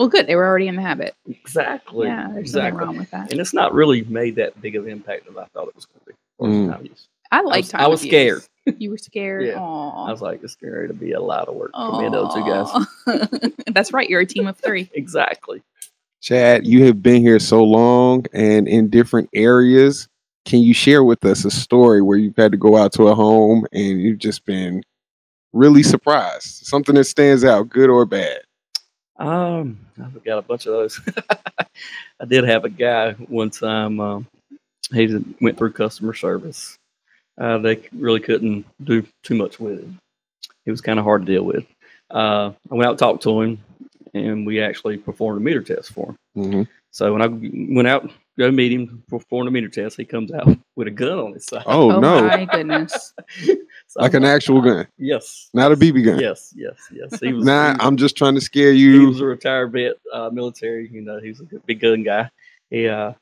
Well, 0.00 0.08
good. 0.08 0.26
They 0.26 0.34
were 0.34 0.46
already 0.46 0.66
in 0.66 0.76
the 0.76 0.80
habit. 0.82 1.14
Exactly. 1.28 2.06
yeah, 2.06 2.28
there's 2.28 2.38
exactly. 2.38 2.70
nothing 2.70 2.78
wrong 2.78 2.96
with 2.96 3.10
that. 3.10 3.30
And 3.30 3.38
it's 3.38 3.52
not 3.52 3.74
really 3.74 4.02
made 4.04 4.36
that 4.36 4.58
big 4.58 4.74
of 4.74 4.86
an 4.86 4.92
impact 4.92 5.28
as 5.28 5.36
I 5.36 5.44
thought 5.44 5.68
it 5.68 5.76
was 5.76 5.84
going 5.84 6.00
to 6.00 6.06
be. 6.06 6.88
Mm. 6.88 6.90
I 7.30 7.42
like 7.42 7.64
was- 7.64 7.68
time. 7.68 7.80
I 7.82 7.86
was 7.86 8.00
of 8.00 8.06
use. 8.06 8.10
scared. 8.10 8.42
You 8.78 8.90
were 8.90 8.98
scared. 8.98 9.46
Yeah. 9.46 9.58
Aw. 9.58 10.06
I 10.06 10.10
was 10.10 10.22
like, 10.22 10.42
it's 10.42 10.54
scary 10.54 10.88
to 10.88 10.94
be 10.94 11.12
a 11.12 11.20
lot 11.20 11.48
of 11.48 11.54
work 11.54 11.72
for 11.74 11.98
me 11.98 12.06
and 12.06 12.14
those 12.14 12.32
two 12.32 12.40
guys. 12.40 13.50
That's 13.66 13.92
right. 13.92 14.08
You're 14.08 14.20
a 14.20 14.26
team 14.26 14.46
of 14.46 14.56
three. 14.56 14.88
Exactly. 14.94 15.62
chad 16.22 16.66
you 16.66 16.86
have 16.86 17.02
been 17.02 17.20
here 17.20 17.38
so 17.38 17.62
long 17.62 18.24
and 18.32 18.66
in 18.68 18.88
different 18.88 19.28
areas 19.34 20.08
can 20.46 20.60
you 20.60 20.72
share 20.72 21.04
with 21.04 21.24
us 21.26 21.44
a 21.44 21.50
story 21.50 22.00
where 22.00 22.16
you've 22.16 22.36
had 22.36 22.52
to 22.52 22.58
go 22.58 22.76
out 22.78 22.92
to 22.94 23.08
a 23.08 23.14
home 23.14 23.66
and 23.72 24.00
you've 24.00 24.18
just 24.18 24.46
been 24.46 24.82
really 25.52 25.82
surprised 25.82 26.64
something 26.64 26.94
that 26.94 27.04
stands 27.04 27.44
out 27.44 27.68
good 27.68 27.90
or 27.90 28.06
bad 28.06 28.40
Um, 29.20 29.78
I've 30.02 30.24
got 30.24 30.38
a 30.38 30.42
bunch 30.42 30.66
of 30.66 30.72
those. 30.72 31.00
I 32.20 32.24
did 32.26 32.44
have 32.44 32.64
a 32.64 32.70
guy 32.70 33.12
one 33.12 33.50
time. 33.50 34.00
Um, 34.00 34.26
he 34.92 35.18
went 35.40 35.58
through 35.58 35.72
customer 35.72 36.14
service. 36.14 36.76
Uh, 37.38 37.58
they 37.58 37.88
really 37.92 38.20
couldn't 38.20 38.64
do 38.82 39.06
too 39.22 39.34
much 39.34 39.60
with 39.60 39.80
him. 39.80 39.98
He 40.64 40.70
was 40.70 40.80
kind 40.80 40.98
of 40.98 41.04
hard 41.04 41.26
to 41.26 41.32
deal 41.32 41.44
with. 41.44 41.66
Uh, 42.10 42.52
I 42.70 42.74
went 42.74 42.86
out 42.86 42.90
and 42.92 42.98
talked 42.98 43.22
to 43.24 43.40
him, 43.40 43.58
and 44.14 44.46
we 44.46 44.60
actually 44.60 44.96
performed 44.96 45.40
a 45.40 45.44
meter 45.44 45.62
test 45.62 45.92
for 45.92 46.16
him. 46.34 46.44
hmm 46.52 46.62
So 46.90 47.12
when 47.12 47.22
I 47.22 47.28
went 47.74 47.88
out 47.88 48.10
go 48.38 48.50
meet 48.50 48.72
him, 48.72 49.02
perform 49.08 49.48
a 49.48 49.50
meter 49.50 49.68
test, 49.68 49.96
he 49.96 50.04
comes 50.04 50.32
out 50.32 50.48
with 50.76 50.88
a 50.88 50.90
gun 50.90 51.18
on 51.18 51.32
his 51.32 51.44
side. 51.46 51.64
oh, 51.66 51.98
no 52.00 52.22
my 52.26 52.44
goodness. 52.46 53.12
So 53.86 54.00
like 54.02 54.14
I'm 54.14 54.22
an 54.22 54.28
actual 54.28 54.60
gun 54.60 54.86
Yes. 54.98 55.50
not 55.52 55.72
a 55.72 55.76
bb 55.76 56.04
gun 56.04 56.20
Yes, 56.20 56.54
yes, 56.56 56.76
yes. 56.92 57.18
He 57.18 57.32
was. 57.32 57.44
nah 57.44 57.72
he 57.74 57.80
i'm 57.80 57.96
just 57.96 58.16
trying 58.16 58.36
to 58.36 58.40
scare 58.40 58.70
you. 58.70 59.00
he 59.00 59.06
was 59.06 59.20
a 59.20 59.24
retired 59.24 59.72
vet, 59.72 59.94
uh, 60.12 60.30
military. 60.30 60.88
You 60.92 61.00
know, 61.00 61.18
he 61.18 61.30
was 61.30 61.40
a 61.40 61.44
good- 61.44 61.66
big 61.66 61.80
gun 61.80 62.04
guy. 62.04 62.30
He, 62.70 62.86
uh, 62.86 63.14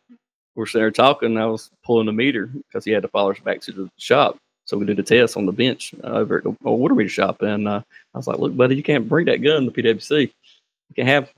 we're 0.54 0.66
sitting 0.66 0.82
there 0.82 0.90
talking. 0.90 1.30
And 1.30 1.38
I 1.38 1.46
was 1.46 1.70
pulling 1.84 2.04
the 2.04 2.12
meter 2.12 2.48
because 2.48 2.84
he 2.84 2.90
had 2.90 3.00
to 3.02 3.08
follow 3.08 3.30
us 3.30 3.38
back 3.38 3.62
to 3.62 3.72
the 3.72 3.88
shop. 3.96 4.36
So 4.66 4.76
we 4.76 4.84
did 4.84 4.98
a 4.98 5.02
test 5.02 5.38
on 5.38 5.46
the 5.46 5.52
bench 5.52 5.94
uh, 6.04 6.08
over 6.08 6.36
at 6.38 6.44
the 6.44 6.50
water 6.60 6.94
meter 6.94 7.08
shop. 7.08 7.40
And 7.40 7.66
uh, 7.66 7.80
I 8.14 8.18
was 8.18 8.26
like, 8.26 8.38
"Look, 8.38 8.54
buddy, 8.54 8.76
you 8.76 8.82
can't 8.82 9.08
bring 9.08 9.24
that 9.26 9.40
gun 9.40 9.64
to 9.64 9.70
PWC. 9.70 10.20
You 10.20 10.94
can't 10.96 11.08
have, 11.08 11.30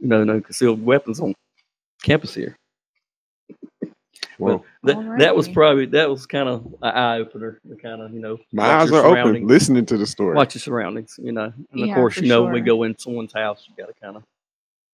you 0.00 0.08
know, 0.08 0.24
no 0.24 0.40
concealed 0.40 0.82
weapons 0.82 1.20
on 1.20 1.34
campus 2.02 2.34
here." 2.34 2.56
Well 4.38 4.64
That, 4.84 5.18
that 5.18 5.36
was 5.36 5.48
probably 5.48 5.86
that 5.86 6.08
was 6.08 6.26
kind 6.26 6.48
of 6.48 6.64
an 6.82 6.94
eye 6.94 7.18
opener. 7.18 7.60
To 7.68 7.76
kind 7.76 8.02
of, 8.02 8.12
you 8.12 8.20
know, 8.20 8.38
my 8.52 8.64
eyes 8.66 8.90
are 8.92 9.04
open 9.04 9.46
listening 9.46 9.86
to 9.86 9.96
the 9.96 10.06
story 10.06 10.34
Watch 10.36 10.54
your 10.54 10.60
surroundings, 10.60 11.18
you 11.22 11.32
know. 11.32 11.52
And 11.72 11.82
of 11.90 11.94
course, 11.94 12.16
you 12.16 12.28
know, 12.28 12.44
when 12.44 12.52
we 12.52 12.60
go 12.60 12.82
in 12.84 12.96
someone's 12.98 13.32
house, 13.32 13.66
you 13.68 13.74
got 13.76 13.92
to 13.92 14.00
kind 14.00 14.16
of 14.16 14.22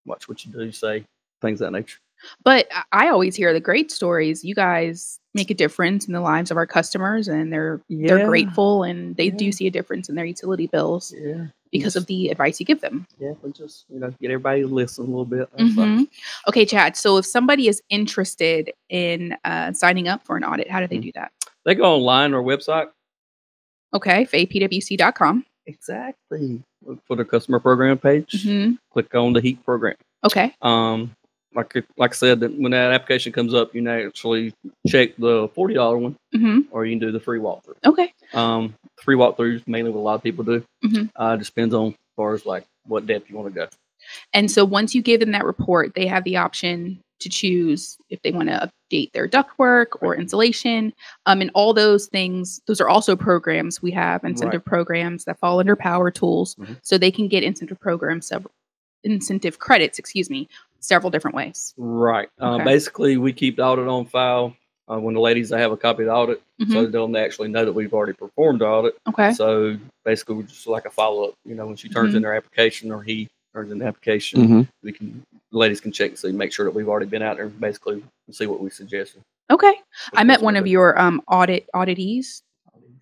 watch 0.06 0.28
what 0.28 0.44
you 0.44 0.52
do, 0.52 0.72
say 0.72 1.04
things 1.40 1.60
of 1.60 1.66
that 1.66 1.78
nature. 1.78 1.98
But 2.44 2.68
I- 2.92 3.08
always 3.08 3.36
hear 3.36 3.52
the 3.52 3.60
great 3.60 3.90
stories. 3.90 4.44
You 4.44 4.54
guys 4.54 5.18
make 5.34 5.50
a 5.50 5.54
difference 5.54 6.06
in 6.06 6.12
the 6.12 6.20
lives 6.20 6.50
of 6.50 6.56
our 6.56 6.66
customers, 6.66 7.28
and 7.28 7.52
they're 7.52 7.80
they're 7.90 8.26
grateful, 8.26 8.82
and 8.82 9.16
they 9.16 9.26
Yeah. 9.26 9.36
do 9.36 9.52
see 9.52 9.66
a 9.66 9.70
difference 9.70 10.08
in 10.08 10.14
their 10.14 10.24
utility 10.24 10.66
bills 10.66 11.12
Yeah, 11.16 11.46
because 11.72 11.96
of 11.96 12.06
the 12.06 12.28
advice 12.28 12.60
you 12.60 12.66
give 12.66 12.80
them. 12.80 13.06
yeah, 13.18 13.32
but 13.42 13.54
just 13.54 13.84
you 13.88 13.98
know, 14.00 14.10
get 14.20 14.30
everybody 14.30 14.62
to 14.62 14.68
listen 14.68 15.04
a 15.04 15.08
little 15.08 15.24
bit. 15.24 15.50
Mhm. 15.56 16.08
Okay, 16.48 16.64
Chad. 16.64 16.96
So 16.96 17.16
if 17.18 17.26
somebody 17.26 17.68
is 17.68 17.82
interested 17.90 18.72
in 18.88 19.36
uh, 19.44 19.72
signing 19.72 20.08
up 20.08 20.24
for 20.24 20.36
an 20.36 20.44
audit, 20.44 20.70
how 20.70 20.80
do 20.80 20.86
they 20.86 20.98
Mhm. 20.98 21.02
do 21.02 21.12
that? 21.16 21.32
They 21.64 21.74
go 21.74 21.84
online 21.84 22.32
or 22.32 22.42
website. 22.42 22.90
Okay, 23.92 24.24
faypwc.com. 24.26 25.44
Exactly. 25.66 26.62
Look 26.84 26.98
for 27.06 27.16
the 27.16 27.24
customer 27.24 27.58
program 27.60 27.96
page. 27.98 28.42
hmm 28.44 28.72
Click 28.92 29.14
on 29.14 29.32
the 29.32 29.40
HEAP 29.40 29.64
program. 29.64 29.96
Okay. 30.24 30.54
Um, 30.62 31.14
like 31.54 31.74
like 31.96 32.12
I 32.12 32.14
said, 32.14 32.40
that 32.40 32.58
when 32.58 32.72
that 32.72 32.92
application 32.92 33.32
comes 33.32 33.54
up, 33.54 33.74
you 33.74 33.80
naturally 33.80 34.52
check 34.86 35.16
the 35.16 35.48
forty 35.54 35.74
dollar 35.74 35.98
one, 35.98 36.16
hmm 36.32 36.60
or 36.70 36.84
you 36.84 36.92
can 36.92 37.06
do 37.06 37.12
the 37.12 37.20
free 37.20 37.38
walkthrough. 37.38 37.76
Okay. 37.84 38.12
Um, 38.32 38.74
free 39.00 39.16
walkthroughs 39.16 39.66
mainly 39.66 39.90
what 39.90 40.00
a 40.00 40.02
lot 40.02 40.14
of 40.14 40.22
people 40.22 40.44
do. 40.44 40.64
Mhm. 40.84 41.10
Uh, 41.16 41.36
just 41.36 41.54
depends 41.54 41.74
on 41.74 41.88
as 41.88 41.94
far 42.16 42.34
as 42.34 42.44
like 42.46 42.64
what 42.86 43.06
depth 43.06 43.30
you 43.30 43.36
want 43.36 43.52
to 43.52 43.60
go. 43.60 43.68
And 44.32 44.50
so 44.50 44.64
once 44.64 44.94
you 44.94 45.02
give 45.02 45.20
them 45.20 45.32
that 45.32 45.44
report, 45.44 45.94
they 45.94 46.06
have 46.06 46.24
the 46.24 46.36
option 46.36 47.00
to 47.20 47.28
choose 47.28 47.96
if 48.10 48.20
they 48.22 48.32
want 48.32 48.48
to 48.48 48.70
update 48.92 49.12
their 49.12 49.26
ductwork 49.28 49.86
or 50.02 50.14
insulation. 50.14 50.92
Um, 51.26 51.40
and 51.40 51.50
all 51.54 51.72
those 51.72 52.06
things, 52.06 52.60
those 52.66 52.80
are 52.80 52.88
also 52.88 53.16
programs 53.16 53.80
we 53.80 53.92
have, 53.92 54.22
incentive 54.24 54.64
programs 54.64 55.24
that 55.24 55.38
fall 55.38 55.60
under 55.60 55.76
power 55.76 56.10
tools. 56.10 56.54
Mhm. 56.56 56.76
So 56.82 56.98
they 56.98 57.10
can 57.10 57.28
get 57.28 57.42
incentive 57.42 57.80
programs, 57.80 58.26
several 58.26 58.50
incentive 59.04 59.58
credits, 59.58 59.98
excuse 59.98 60.28
me, 60.28 60.48
several 60.84 61.10
different 61.10 61.34
ways. 61.36 61.74
Right. 61.76 62.28
Uh, 62.38 62.58
Basically, 62.64 63.16
we 63.16 63.32
keep 63.32 63.56
the 63.56 63.64
audit 63.64 63.88
on 63.88 64.06
file. 64.06 64.56
Uh, 64.86 64.98
when 64.98 65.14
the 65.14 65.20
ladies 65.20 65.48
they 65.48 65.58
have 65.58 65.72
a 65.72 65.76
copy 65.78 66.02
of 66.02 66.08
the 66.08 66.12
audit, 66.12 66.42
Mhm. 66.60 66.70
so 66.72 66.84
they'll 66.86 67.16
actually 67.16 67.48
know 67.48 67.64
that 67.64 67.72
we've 67.72 67.94
already 67.94 68.12
performed 68.12 68.60
the 68.60 68.66
audit. 68.66 68.94
Okay. 69.08 69.32
So 69.32 69.78
basically, 70.04 70.34
we're 70.36 70.42
just 70.42 70.66
like 70.66 70.84
a 70.84 70.90
follow 70.90 71.28
up. 71.28 71.34
You 71.46 71.54
know, 71.54 71.66
when 71.66 71.76
she 71.76 71.88
turns 71.88 72.12
Mhm. 72.12 72.16
in 72.16 72.22
their 72.22 72.34
application 72.36 72.92
or 72.92 73.02
he 73.02 73.30
turns 73.54 73.72
in 73.72 73.78
the 73.78 73.86
application, 73.86 74.44
hmm 74.46 74.62
we 74.82 74.92
can 74.92 75.22
the 75.52 75.56
ladies 75.58 75.80
can 75.80 75.90
check 75.90 76.10
and 76.10 76.18
see, 76.18 76.32
make 76.32 76.52
sure 76.52 76.66
that 76.66 76.74
we've 76.74 76.88
already 76.88 77.06
been 77.06 77.22
out 77.22 77.36
there, 77.36 77.46
and 77.46 77.58
basically 77.58 78.02
see 78.30 78.46
what 78.46 78.60
we 78.60 78.68
suggested. 78.68 79.22
Okay. 79.50 79.72
I 80.12 80.22
met 80.22 80.42
one 80.42 80.54
of 80.56 80.66
your 80.66 80.98
um 81.00 81.22
audit 81.28 81.66
auditees. 81.74 82.42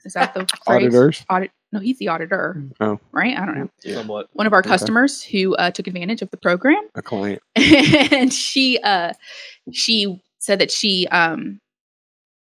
Is 0.04 0.12
that 0.14 0.34
the 0.34 0.46
phrase? 0.64 0.86
Auditors. 0.86 1.24
Audit. 1.28 1.50
No, 1.72 1.80
he's 1.80 1.98
the 1.98 2.08
auditor. 2.08 2.62
Oh. 2.80 3.00
Right. 3.12 3.36
I 3.36 3.46
don't 3.46 3.58
know. 3.58 3.68
Somewhat. 3.94 4.28
One 4.34 4.46
of 4.46 4.52
our 4.52 4.58
Okay. 4.60 4.68
customers 4.68 5.22
who 5.22 5.54
uh, 5.56 5.70
took 5.70 5.86
advantage 5.86 6.20
of 6.22 6.30
the 6.30 6.36
program, 6.36 6.82
A 6.94 7.02
client. 7.02 7.40
and 7.56 8.32
she 8.32 8.78
uh 8.84 9.12
she 9.72 10.20
said 10.38 10.58
that 10.58 10.70
she 10.70 11.06
um 11.08 11.58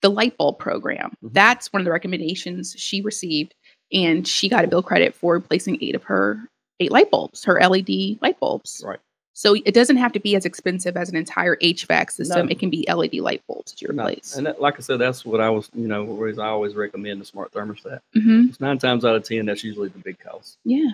the 0.01 0.09
light 0.09 0.37
bulb 0.37 0.57
program 0.59 1.13
Mhm. 1.23 1.33
that's 1.33 1.73
one 1.73 1.81
of 1.81 1.85
the 1.85 1.91
recommendations 1.91 2.73
she 2.77 3.01
received 3.01 3.53
and 3.91 4.25
she 4.27 4.47
got 4.47 4.63
a 4.63 4.67
bill 4.67 4.83
credit 4.83 5.13
for 5.15 5.33
replacing 5.33 5.77
eight 5.81 5.95
of 5.95 6.03
her 6.03 6.47
eight 6.79 6.91
light 6.91 7.11
bulbs 7.11 7.43
her 7.43 7.59
led 7.59 7.89
light 8.21 8.39
bulbs 8.39 8.81
Right. 8.85 8.99
So 9.39 9.53
it 9.53 9.73
doesn't 9.73 9.95
have 9.95 10.11
to 10.11 10.19
be 10.19 10.35
as 10.35 10.45
expensive 10.45 10.97
as 10.97 11.07
an 11.07 11.15
entire 11.15 11.55
hvac 11.57 12.11
system 12.11 12.47
No. 12.47 12.51
it 12.51 12.59
can 12.59 12.69
be 12.69 12.85
led 12.93 13.13
light 13.13 13.41
bulbs 13.47 13.71
to 13.71 13.93
No, 13.93 14.03
replace 14.03 14.35
And 14.35 14.45
that, 14.45 14.59
like 14.59 14.75
I 14.77 14.81
said, 14.81 14.99
that's 14.99 15.23
what 15.23 15.39
I 15.39 15.49
was, 15.49 15.69
you 15.73 15.87
know, 15.87 16.03
I 16.37 16.47
always 16.47 16.75
recommend 16.75 17.21
the 17.21 17.25
smart 17.25 17.53
thermostat. 17.53 17.99
hmm 18.13 18.47
It's 18.49 18.59
nine 18.59 18.79
times 18.79 19.05
out 19.05 19.15
of 19.15 19.23
ten, 19.23 19.45
that's 19.45 19.63
usually 19.63 19.87
the 19.87 19.99
big 19.99 20.19
cost. 20.19 20.57
Yeah. 20.65 20.89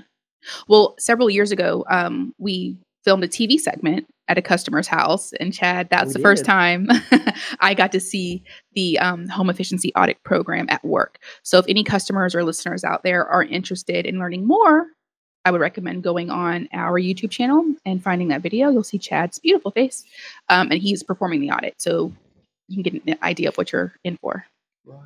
Well, 0.67 0.93
several 0.99 1.29
years 1.31 1.51
ago, 1.51 1.85
um, 1.89 2.35
we 2.37 2.77
filmed 3.03 3.23
a 3.23 3.27
TV 3.27 3.59
segment 3.59 4.07
at 4.27 4.37
a 4.37 4.41
customer's 4.41 4.87
house, 4.87 5.33
and 5.39 5.51
Chad, 5.53 5.87
that's 5.89 6.07
We 6.09 6.13
the 6.13 6.19
first 6.19 6.45
time 6.45 6.87
I 7.59 7.73
got 7.73 7.91
to 7.93 7.99
see 7.99 8.43
the 8.73 8.97
um, 8.99 9.27
home 9.27 9.49
efficiency 9.49 9.91
audit 9.95 10.21
program 10.23 10.67
at 10.69 10.83
work. 10.83 11.17
So, 11.43 11.57
if 11.59 11.65
any 11.67 11.83
customers 11.83 12.35
or 12.35 12.43
listeners 12.43 12.83
out 12.83 13.01
there 13.03 13.25
are 13.25 13.43
interested 13.43 14.05
in 14.05 14.19
learning 14.19 14.45
more, 14.47 14.87
I 15.45 15.51
would 15.51 15.61
recommend 15.61 16.03
going 16.03 16.31
on 16.31 16.67
our 16.73 16.99
YouTube 16.99 17.29
channel 17.29 17.63
and 17.85 18.03
finding 18.03 18.29
that 18.29 18.41
video. 18.41 18.69
You'll 18.71 18.83
see 18.83 18.97
Chad's 18.97 19.39
beautiful 19.39 19.71
face, 19.71 20.03
um, 20.49 20.71
and 20.71 20.81
he's 20.81 21.03
performing 21.03 21.39
the 21.39 21.51
audit, 21.51 21.75
so 21.77 22.11
you 22.67 22.83
can 22.83 22.93
get 22.93 23.05
an 23.05 23.17
idea 23.21 23.49
of 23.49 23.55
what 23.55 23.71
you're 23.71 23.93
in 24.03 24.17
for. 24.17 24.45
Right. 24.85 24.99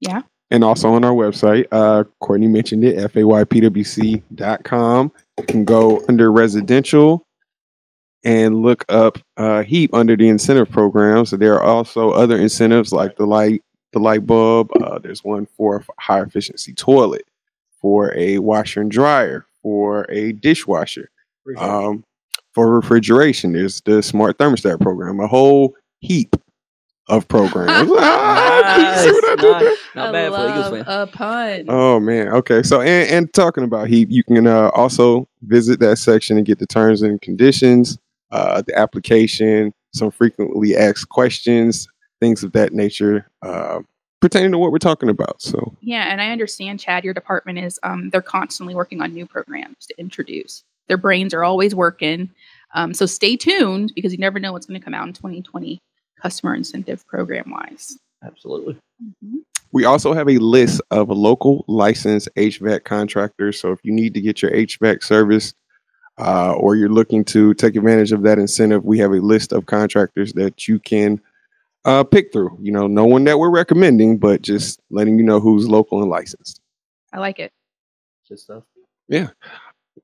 Yeah. 0.00 0.22
And 0.50 0.64
also 0.64 0.92
on 0.92 1.04
our 1.04 1.12
website, 1.12 1.66
uh, 1.72 2.04
Courtney 2.20 2.48
mentioned 2.48 2.84
it, 2.84 2.96
faypwc.com. 3.12 3.52
You 5.38 5.44
can 5.44 5.64
go 5.64 6.04
under 6.08 6.30
residential 6.30 7.26
and 8.24 8.62
look 8.62 8.84
up 8.88 9.18
uh, 9.36 9.62
HEAP 9.62 9.94
under 9.94 10.16
the 10.16 10.28
incentive 10.28 10.70
program. 10.70 11.26
So 11.26 11.36
there 11.36 11.54
are 11.54 11.62
also 11.62 12.10
other 12.10 12.36
incentives 12.36 12.92
like 12.92 13.16
the 13.16 13.26
light, 13.26 13.62
the 13.92 13.98
light 13.98 14.26
bulb. 14.26 14.70
Uh, 14.80 14.98
there's 14.98 15.24
one 15.24 15.46
for 15.46 15.76
a 15.76 15.84
high 16.00 16.22
efficiency 16.22 16.74
toilet, 16.74 17.24
for 17.80 18.12
a 18.16 18.38
washer 18.38 18.80
and 18.80 18.90
dryer, 18.90 19.46
for 19.66 20.06
a 20.12 20.30
dishwasher, 20.30 21.10
um, 21.58 22.04
for 22.54 22.72
refrigeration. 22.72 23.52
There's 23.52 23.80
the 23.80 24.00
smart 24.00 24.38
thermostat 24.38 24.80
program, 24.80 25.18
a 25.18 25.26
whole 25.26 25.74
heap 25.98 26.36
of 27.08 27.26
programs. 27.26 27.90
Ah, 27.96 28.96
you 29.02 29.02
see 29.02 29.12
what 29.12 29.24
I 29.24 29.42
did 29.42 29.54
there? 29.54 29.70
nice. 29.70 29.78
Not 29.96 30.12
bad 30.12 30.32
for 30.32 30.48
Eagles 30.48 30.84
fan. 30.84 30.84
a 30.86 31.06
pun. 31.08 31.64
Oh 31.66 31.98
man. 31.98 32.28
Okay. 32.28 32.62
So 32.62 32.80
and, 32.80 33.10
and 33.10 33.32
talking 33.32 33.64
about 33.64 33.88
HEAP, 33.88 34.06
you 34.08 34.22
can 34.22 34.46
uh, 34.46 34.70
also 34.72 35.28
visit 35.42 35.80
that 35.80 35.96
section 35.96 36.36
and 36.36 36.46
get 36.46 36.60
the 36.60 36.66
terms 36.68 37.02
and 37.02 37.20
conditions, 37.20 37.98
uh, 38.30 38.62
the 38.64 38.78
application, 38.78 39.74
some 39.92 40.12
frequently 40.12 40.76
asked 40.76 41.08
questions, 41.08 41.88
things 42.20 42.44
of 42.44 42.52
that 42.52 42.72
nature, 42.72 43.28
uh, 43.42 43.80
pertaining 44.20 44.52
to 44.52 44.58
what 44.58 44.72
we're 44.72 44.78
talking 44.78 45.08
about. 45.08 45.40
So 45.42 45.74
Yeah, 45.80 46.10
and 46.10 46.20
I 46.20 46.30
understand, 46.30 46.80
Chad, 46.80 47.04
your 47.04 47.14
department 47.14 47.58
is 47.58 47.78
um 47.82 48.10
they're 48.10 48.22
constantly 48.22 48.74
working 48.74 49.00
on 49.02 49.12
new 49.12 49.26
programs 49.26 49.86
to 49.86 49.94
introduce. 49.98 50.64
Their 50.88 50.96
brains 50.96 51.34
are 51.34 51.44
always 51.44 51.74
working. 51.74 52.30
Um, 52.74 52.94
so 52.94 53.06
stay 53.06 53.36
tuned 53.36 53.92
because 53.94 54.12
you 54.12 54.18
never 54.18 54.38
know 54.38 54.52
what's 54.52 54.66
going 54.66 54.78
to 54.78 54.84
come 54.84 54.94
out 54.94 55.06
in 55.06 55.14
2020 55.14 55.80
customer 56.20 56.54
incentive 56.54 57.06
program 57.06 57.50
wise. 57.50 57.98
Absolutely. 58.24 58.76
we 59.72 59.84
also 59.84 60.12
have 60.12 60.28
a 60.28 60.38
list 60.38 60.80
of 60.90 61.08
local 61.10 61.64
licensed 61.68 62.28
HVAC 62.36 62.84
contractors. 62.84 63.60
So 63.60 63.72
if 63.72 63.80
you 63.82 63.92
need 63.92 64.14
to 64.14 64.20
get 64.20 64.42
your 64.42 64.50
HVAC 64.50 65.02
service 65.02 65.54
uh, 66.18 66.54
or 66.54 66.76
you're 66.76 66.88
looking 66.88 67.24
to 67.26 67.54
take 67.54 67.76
advantage 67.76 68.12
of 68.12 68.22
that 68.22 68.38
incentive, 68.38 68.84
we 68.84 68.98
have 68.98 69.12
a 69.12 69.20
list 69.20 69.52
of 69.52 69.66
contractors 69.66 70.32
that 70.32 70.66
you 70.66 70.78
can 70.78 71.20
uh, 71.86 72.04
pick 72.04 72.32
through. 72.32 72.58
You 72.60 72.72
know, 72.72 72.86
no 72.86 73.06
one 73.06 73.24
that 73.24 73.38
we're 73.38 73.50
recommending, 73.50 74.18
but 74.18 74.42
just 74.42 74.80
letting 74.90 75.18
you 75.18 75.24
know 75.24 75.40
who's 75.40 75.68
local 75.68 76.02
and 76.02 76.10
licensed. 76.10 76.60
I 77.12 77.20
like 77.20 77.38
it. 77.38 77.52
Good 78.28 78.40
stuff. 78.40 78.64
Yeah. 79.08 79.28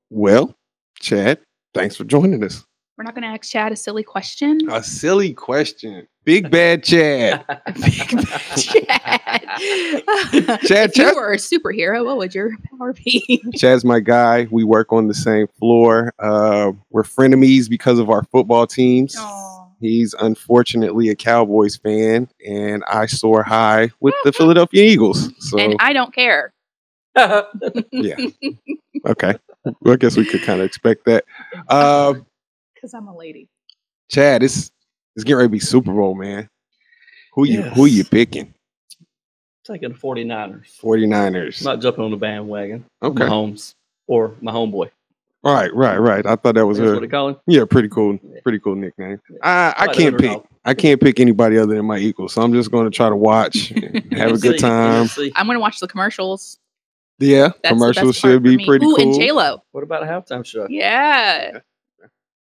Well, 0.09 0.55
Chad, 0.99 1.39
thanks 1.73 1.95
for 1.95 2.05
joining 2.05 2.43
us. 2.43 2.65
We're 2.97 3.03
not 3.03 3.15
going 3.15 3.23
to 3.23 3.27
ask 3.27 3.51
Chad 3.51 3.71
a 3.71 3.75
silly 3.75 4.03
question. 4.03 4.59
A 4.71 4.83
silly 4.83 5.33
question. 5.33 6.07
Big 6.25 6.49
bad 6.49 6.83
Chad. 6.83 7.43
Chad. 8.55 9.41
Chad, 10.61 10.91
if 10.91 10.97
you 10.97 11.15
were 11.15 11.33
a 11.33 11.37
superhero, 11.37 12.05
what 12.05 12.17
would 12.17 12.33
your 12.33 12.51
power 12.69 12.93
be? 12.93 13.43
Chad's 13.55 13.83
my 13.83 13.99
guy. 13.99 14.47
We 14.51 14.63
work 14.63 14.93
on 14.93 15.07
the 15.07 15.13
same 15.13 15.47
floor. 15.59 16.13
Uh, 16.19 16.71
we're 16.91 17.03
frenemies 17.03 17.67
because 17.67 17.99
of 17.99 18.09
our 18.09 18.23
football 18.25 18.67
teams. 18.67 19.15
Aw. 19.17 19.62
He's 19.83 20.13
unfortunately 20.13 21.09
a 21.09 21.15
Cowboys 21.15 21.75
fan, 21.75 22.29
and 22.47 22.85
I 22.87 23.05
soar 23.05 23.43
high 23.43 23.91
with 23.99 24.13
the 24.23 24.31
Philadelphia 24.31 24.81
Eagles. 24.81 25.29
So, 25.39 25.59
and 25.59 25.75
I 25.81 25.91
don't 25.91 26.15
care. 26.15 26.53
yeah. 27.17 28.15
Okay. 29.05 29.35
Well, 29.81 29.93
I 29.93 29.97
guess 29.97 30.15
we 30.15 30.23
could 30.23 30.41
kind 30.41 30.61
of 30.61 30.65
expect 30.65 31.03
that. 31.05 31.25
Uh, 31.67 32.13
Because 32.73 32.93
I'm 32.93 33.07
a 33.07 33.15
lady. 33.15 33.49
Chad, 34.09 34.41
it's, 34.41 34.71
it's 35.17 35.25
getting 35.25 35.35
ready 35.35 35.47
to 35.47 35.51
be 35.51 35.59
Super 35.59 35.91
Bowl, 35.91 36.15
man. 36.15 36.47
Who 37.33 37.45
you 37.45 37.63
who 37.63 37.85
you 37.85 37.97
Yes. 37.97 38.09
picking? 38.09 38.53
Taking 39.65 39.89
the 39.89 39.95
49ers. 39.95 40.79
49ers. 40.79 41.61
Not 41.61 41.81
jumping 41.81 42.05
on 42.05 42.11
the 42.11 42.17
bandwagon. 42.17 42.85
Okay. 43.01 43.25
Mahomes 43.25 43.73
or 44.07 44.35
my 44.41 44.53
homeboy. 44.53 44.91
Right, 45.43 45.73
right, 45.75 45.97
right. 45.97 46.25
I 46.25 46.35
thought 46.37 46.55
that 46.55 46.65
was 46.65 46.77
That's 46.77 46.89
a 46.89 46.93
what 46.93 47.01
they 47.01 47.07
call 47.07 47.29
him. 47.29 47.35
yeah, 47.47 47.65
pretty 47.69 47.89
cool, 47.89 48.13
Yeah. 48.23 48.39
pretty 48.43 48.59
cool 48.59 48.75
nickname. 48.75 49.19
Yeah. 49.29 49.37
I, 49.43 49.73
I 49.83 49.85
like 49.87 49.97
can't 49.97 50.17
pick. 50.17 50.29
underdog. 50.29 50.47
I 50.65 50.73
can't 50.73 51.01
pick 51.01 51.19
anybody 51.19 51.57
other 51.57 51.75
than 51.75 51.85
my 51.85 51.97
equal, 51.97 52.29
So 52.29 52.41
I'm 52.41 52.53
just 52.53 52.71
going 52.71 52.85
to 52.89 52.95
try 52.95 53.09
to 53.09 53.15
watch, 53.17 53.71
and 53.75 54.13
have 54.13 54.31
a 54.31 54.37
good 54.37 54.57
time. 54.59 55.09
I'm 55.35 55.45
going 55.45 55.55
to 55.55 55.59
watch 55.59 55.79
the 55.81 55.87
commercials. 55.89 56.57
Yeah, 57.19 57.49
That's 57.61 57.73
commercials 57.73 58.15
should 58.15 58.41
be 58.41 58.57
me. 58.57 58.65
pretty 58.65 58.85
Ooh, 58.85 58.95
and 58.95 59.11
cool. 59.11 59.19
J 59.19 59.31
Lo. 59.31 59.61
What 59.71 59.83
about 59.83 60.03
a 60.03 60.05
halftime 60.05 60.45
show? 60.45 60.65
Yeah. 60.69 61.59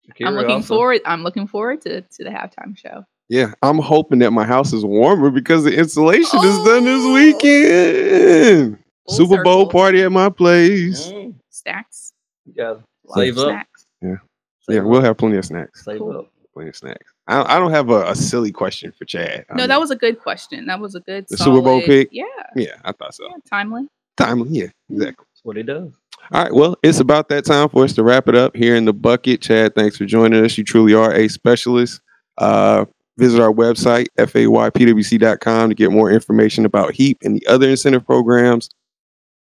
Shakira 0.09 0.27
I'm 0.29 0.35
looking 0.35 0.51
also. 0.57 0.75
forward. 0.77 1.01
I'm 1.07 1.23
looking 1.23 1.47
forward 1.47 1.81
to 1.83 2.03
to 2.03 2.25
the 2.25 2.31
halftime 2.31 2.77
show. 2.77 3.05
Yeah, 3.29 3.53
I'm 3.63 3.79
hoping 3.79 4.19
that 4.19 4.31
my 4.33 4.45
house 4.45 4.73
is 4.75 4.85
warmer 4.85 5.31
because 5.31 5.65
the 5.65 5.75
installation 5.75 6.39
is 6.41 6.65
done 6.65 6.85
this 6.85 7.03
Oh. 7.03 7.15
weekend. 7.15 8.79
Full 9.09 9.17
Super 9.17 9.43
Bowl 9.43 9.69
party 9.69 10.03
at 10.03 10.13
my 10.13 10.29
place. 10.29 11.09
Mm, 11.09 11.35
Snacks. 11.51 12.12
You 12.47 12.55
gotta 12.55 12.83
Lots 13.05 13.21
save 13.21 13.39
of 13.39 13.45
up. 13.45 13.49
Snacks. 13.51 13.87
Yeah, 14.01 14.17
Save 14.61 14.85
we'll 14.85 15.01
have 15.03 15.17
plenty 15.17 15.37
of 15.37 15.45
snacks. 15.45 15.85
Save 15.85 15.99
Cool. 15.99 16.19
up. 16.19 16.29
Plenty 16.55 16.69
of 16.71 16.77
snacks. 16.77 17.13
I, 17.29 17.57
I 17.57 17.59
don't 17.59 17.71
have 17.71 17.89
a, 17.91 18.11
a 18.11 18.15
silly 18.15 18.53
question 18.53 18.93
for 18.99 19.05
Chad. 19.07 19.47
I 19.49 19.55
No, 19.55 19.63
mean, 19.63 19.69
that 19.69 19.81
was 19.81 19.91
a 19.91 19.97
good 19.97 20.19
question. 20.21 20.67
That 20.67 20.81
was 20.81 20.95
a 20.95 21.01
good 21.01 21.25
The 21.29 21.37
Super 21.39 21.63
Bowl 21.63 21.81
pick? 21.81 22.09
Yeah, 22.13 22.25
yeah, 22.57 22.75
I 22.85 22.93
thought 22.93 23.15
so. 23.15 23.25
yeah, 23.27 23.37
timely. 23.49 23.89
Timely, 24.19 24.51
yeah, 24.51 24.67
exactly. 24.91 25.25
That's 25.33 25.45
what 25.45 25.57
it 25.57 25.63
does. 25.63 25.93
All 26.31 26.43
right, 26.43 26.53
well, 26.55 26.77
it's 26.83 27.01
about 27.01 27.29
that 27.31 27.45
time 27.47 27.69
for 27.71 27.85
us 27.85 27.95
to 27.95 28.03
wrap 28.03 28.29
it 28.29 28.35
up 28.37 28.55
here 28.55 28.77
in 28.77 28.85
the 28.85 28.93
bucket. 28.93 29.41
Chad, 29.41 29.75
thanks 29.75 29.97
for 29.97 30.05
joining 30.05 30.45
us. 30.45 30.59
You 30.59 30.65
truly 30.65 30.93
are 30.95 31.13
a 31.15 31.27
specialist. 31.29 32.01
Uh, 32.39 32.85
visit 33.19 33.41
our 33.41 33.53
website, 33.53 34.07
faypwc.com, 34.19 35.69
to 35.69 35.75
get 35.75 35.91
more 35.91 36.11
information 36.11 36.65
about 36.65 36.93
HEAP 36.95 37.19
and 37.23 37.35
the 37.37 37.47
other 37.47 37.69
incentive 37.69 38.05
programs. 38.07 38.69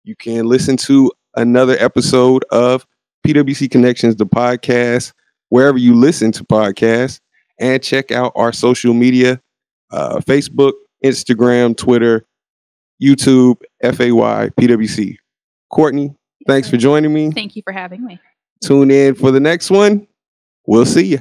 You 0.03 0.15
can 0.15 0.45
listen 0.47 0.77
to 0.77 1.11
another 1.35 1.75
episode 1.79 2.43
of 2.51 2.85
PWC 3.25 3.69
Connections, 3.69 4.15
the 4.15 4.25
podcast, 4.25 5.13
wherever 5.49 5.77
you 5.77 5.95
listen 5.95 6.31
to 6.33 6.43
podcasts, 6.43 7.19
and 7.59 7.81
check 7.81 8.11
out 8.11 8.31
our 8.35 8.51
social 8.51 8.93
media 8.93 9.39
uh, 9.91 10.19
Facebook, 10.19 10.73
Instagram, 11.03 11.75
Twitter, 11.75 12.25
YouTube, 13.01 13.57
FAY, 13.81 14.09
PWC. 14.09 15.17
Courtney, 15.69 16.15
thanks 16.47 16.69
for 16.69 16.77
joining 16.77 17.13
me. 17.13 17.31
Thank 17.31 17.55
you 17.55 17.61
for 17.63 17.73
having 17.73 18.05
me. 18.05 18.19
Tune 18.63 18.91
in 18.91 19.15
for 19.15 19.31
the 19.31 19.39
next 19.39 19.69
one. 19.69 20.07
We'll 20.65 20.85
see 20.85 21.05
you. 21.05 21.19